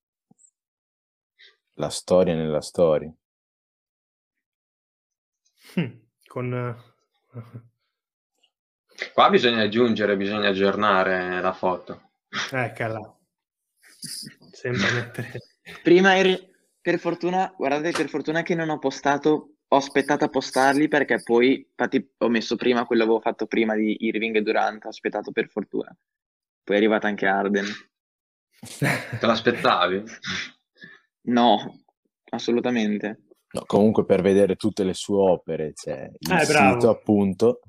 la 1.76 1.90
storia 1.90 2.36
nella 2.36 2.60
storia. 2.60 3.10
Hm, 5.76 6.00
Con... 6.28 6.54
eh, 6.54 6.76
Qua 9.14 9.30
bisogna 9.30 9.64
aggiungere, 9.64 10.18
bisogna 10.18 10.50
aggiornare 10.50 11.42
la 11.42 11.54
foto. 11.54 12.12
Eccola. 12.52 13.18
Sempre 14.52 14.92
mettere... 14.94 15.40
Prima 15.82 16.18
eri... 16.18 16.50
Per 16.82 16.98
fortuna, 16.98 17.54
guardate, 17.56 17.92
per 17.92 18.10
fortuna 18.10 18.42
che 18.42 18.56
non 18.56 18.70
ho 18.70 18.80
postato, 18.80 19.58
ho 19.68 19.76
aspettato 19.76 20.26
a 20.26 20.30
postarli 20.30 20.88
perché 20.88 21.22
poi, 21.22 21.68
infatti, 21.70 22.14
ho 22.18 22.28
messo 22.28 22.56
prima 22.56 22.88
quello 22.88 23.04
che 23.04 23.10
avevo 23.10 23.22
fatto 23.22 23.46
prima 23.46 23.76
di 23.76 23.98
Irving 24.00 24.36
e 24.36 24.42
Durant, 24.42 24.86
ho 24.86 24.90
aspettato 24.90 25.32
per 25.32 25.48
fortuna. 25.48 25.96
Poi 26.64 26.76
è 26.76 26.80
arrivata 26.80 27.08
anche 27.08 27.28
Arden. 27.28 27.66
Te 28.80 29.26
l'aspettavi? 29.26 30.04
No, 31.24 31.84
assolutamente. 32.32 33.28
No, 33.54 33.64
comunque 33.66 34.06
per 34.06 34.22
vedere 34.22 34.56
tutte 34.56 34.84
le 34.84 34.94
sue 34.94 35.18
opere 35.18 35.74
c'è 35.74 36.10
il 36.20 36.32
Eh, 36.32 36.46
bravo. 36.46 36.74
sito 36.80 36.90
appunto 36.90 37.60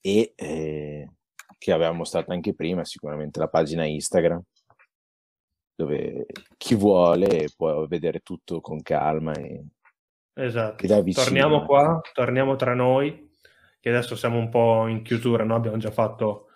e 0.00 0.32
eh, 0.36 1.10
che 1.58 1.72
avevamo 1.72 1.98
mostrato 1.98 2.32
anche 2.32 2.54
prima, 2.54 2.84
sicuramente 2.84 3.38
la 3.40 3.48
pagina 3.48 3.84
Instagram 3.84 4.40
dove 5.74 6.26
chi 6.56 6.74
vuole 6.74 7.48
può 7.56 7.86
vedere 7.86 8.20
tutto 8.20 8.60
con 8.60 8.80
calma 8.82 9.32
e, 9.32 9.64
Esatto. 10.34 10.84
e 10.84 10.86
da 10.86 11.00
vicino. 11.00 11.24
Torniamo 11.24 11.64
qua, 11.64 12.00
torniamo 12.12 12.54
tra 12.56 12.74
noi, 12.74 13.30
che 13.80 13.88
adesso 13.88 14.14
siamo 14.14 14.38
un 14.38 14.48
po' 14.48 14.86
in 14.86 15.02
chiusura, 15.02 15.44
no? 15.44 15.56
Abbiamo 15.56 15.78
già 15.78 15.90
fatto 15.90 16.46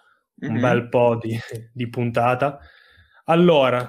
un 0.43 0.55
Mhm. 0.55 0.61
bel 0.61 0.89
po' 0.89 1.17
di, 1.17 1.37
di 1.73 1.89
puntata. 1.89 2.61
Allora, 3.25 3.89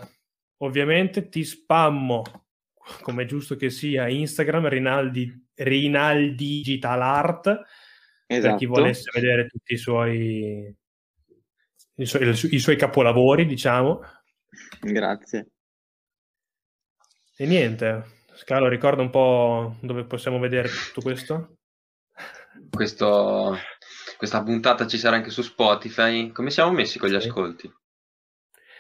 ovviamente 0.63 1.29
ti 1.29 1.43
spammo, 1.43 2.23
come 3.02 3.23
è 3.23 3.26
giusto 3.26 3.56
che 3.56 3.69
sia, 3.69 4.08
Instagram, 4.08 4.67
Rinaldi, 4.67 5.47
Rinaldi 5.56 6.36
Digital 6.36 7.02
Art, 7.02 7.43
per 7.43 7.65
chi 8.26 8.36
Esatto. 8.36 8.67
volesse 8.67 9.10
vedere 9.13 9.47
tutti 9.47 9.73
i 9.73 9.78
suoi, 9.78 10.76
i 11.95 12.06
suoi, 12.06 12.30
i 12.54 12.60
suoi 12.60 12.76
capolavori, 12.76 13.45
diciamo. 13.45 14.02
Grazie. 14.82 15.52
E 17.38 17.45
niente, 17.45 18.04
Scalo, 18.34 18.67
ricorda 18.67 19.02
un 19.02 19.10
po' 19.10 19.78
dove 19.82 20.06
possiamo 20.06 20.39
vedere 20.39 20.69
tutto 20.69 21.02
questo? 21.02 21.58
Questo- 22.69 23.58
questa 24.17 24.41
puntata 24.43 24.88
ci 24.88 24.97
sarà 24.97 25.17
anche 25.17 25.30
su 25.30 25.41
Spotify. 25.43 26.32
Come 26.32 26.50
siamo 26.50 26.71
messi 26.71 26.97
con 26.97 27.10
gli 27.10 27.19
Sì. 27.19 27.28
ascolti? 27.28 27.71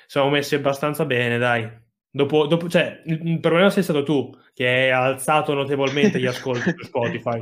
Siamo 0.07 0.29
messi 0.29 0.55
abbastanza 0.55 1.05
bene, 1.05 1.37
dai. 1.37 1.85
Dopo, 2.17 2.47
dopo- 2.47 2.67
cioè, 2.67 3.03
il, 3.05 3.39
problema 3.39 3.69
sei 3.69 3.83
stato 3.83 4.01
tu, 4.01 4.31
che 4.55 4.67
hai 4.67 4.89
alzato 4.91 5.53
notevolmente 5.53 6.19
gli 6.19 6.25
ascolti 6.25 6.73
su 6.75 6.83
Spotify. 6.85 7.39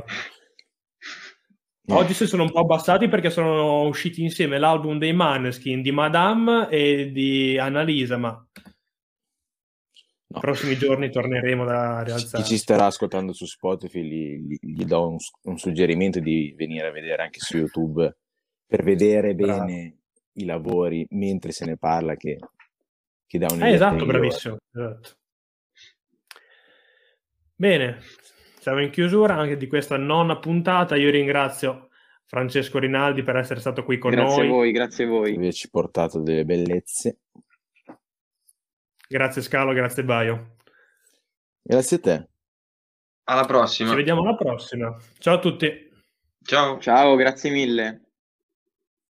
No. 1.88 1.96
Oggi 1.96 2.12
si 2.12 2.26
sono 2.26 2.42
un 2.42 2.50
po' 2.50 2.60
abbassati 2.60 3.08
perché 3.08 3.30
sono 3.30 3.86
usciti 3.86 4.22
insieme 4.22 4.58
l'album 4.58 4.98
dei 4.98 5.12
Maneskin, 5.14 5.80
di 5.80 5.92
Madame 5.92 6.68
e 6.68 7.10
di 7.10 7.56
Annalisa, 7.58 8.16
ma 8.18 8.46
No. 10.28 10.40
prossimi 10.40 10.76
giorni 10.76 11.08
torneremo 11.10 11.64
da 11.64 11.98
Chi 12.00 12.04
rialzare. 12.10 12.44
ci 12.44 12.56
starà 12.58 12.86
ascoltando 12.86 13.32
su 13.32 13.46
Spotify 13.46 14.02
gli, 14.02 14.36
gli- 14.40 14.58
gli 14.60 14.84
do 14.84 15.08
un, 15.10 15.16
un 15.44 15.56
suggerimento 15.56 16.18
di 16.18 16.52
venire 16.56 16.88
a 16.88 16.90
vedere 16.90 17.22
anche 17.22 17.38
su 17.38 17.56
YouTube 17.56 18.16
per 18.66 18.82
vedere 18.82 19.34
Bravo. 19.36 19.64
bene 19.64 19.98
i 20.32 20.44
lavori 20.44 21.06
mentre 21.10 21.52
se 21.52 21.64
ne 21.64 21.76
parla 21.78 22.16
che, 22.16 22.38
che 23.26 23.38
dà 23.38 23.46
Eh, 23.46 23.52
un'idea 23.52 23.68
esatto, 23.74 23.94
migliore. 23.94 24.18
bravissimo. 24.18 24.56
esatto. 24.72 25.10
Bene, 27.54 28.00
siamo 28.60 28.80
in 28.82 28.90
chiusura 28.90 29.34
anche 29.36 29.56
di 29.56 29.66
questa 29.66 29.96
nona 29.96 30.38
puntata. 30.38 30.96
Io 30.96 31.10
ringrazio 31.10 31.88
Francesco 32.26 32.78
Rinaldi 32.78 33.22
per 33.22 33.36
essere 33.36 33.60
stato 33.60 33.82
qui 33.84 33.98
con 33.98 34.10
Grazie 34.10 34.36
noi. 34.42 34.46
a 34.46 34.50
voi, 34.52 34.72
grazie 34.72 35.04
a 35.04 35.08
voi. 35.08 35.34
averci 35.36 35.70
portato 35.70 36.20
delle 36.20 36.44
bellezze. 36.44 37.20
Grazie 39.08 39.40
Scalo, 39.42 39.72
grazie 39.72 40.04
Baio. 40.04 40.56
Grazie 41.62 41.96
a 41.96 42.00
te. 42.00 42.28
Alla 43.28 43.44
prossima. 43.44 43.90
Ci 43.90 43.96
vediamo 43.96 44.20
alla 44.22 44.34
prossima. 44.36 44.94
Ciao 45.18 45.34
a 45.36 45.38
tutti. 45.38 45.88
Ciao. 46.42 46.78
Ciao, 46.78 47.14
grazie 47.16 47.50
mille. 47.50 48.05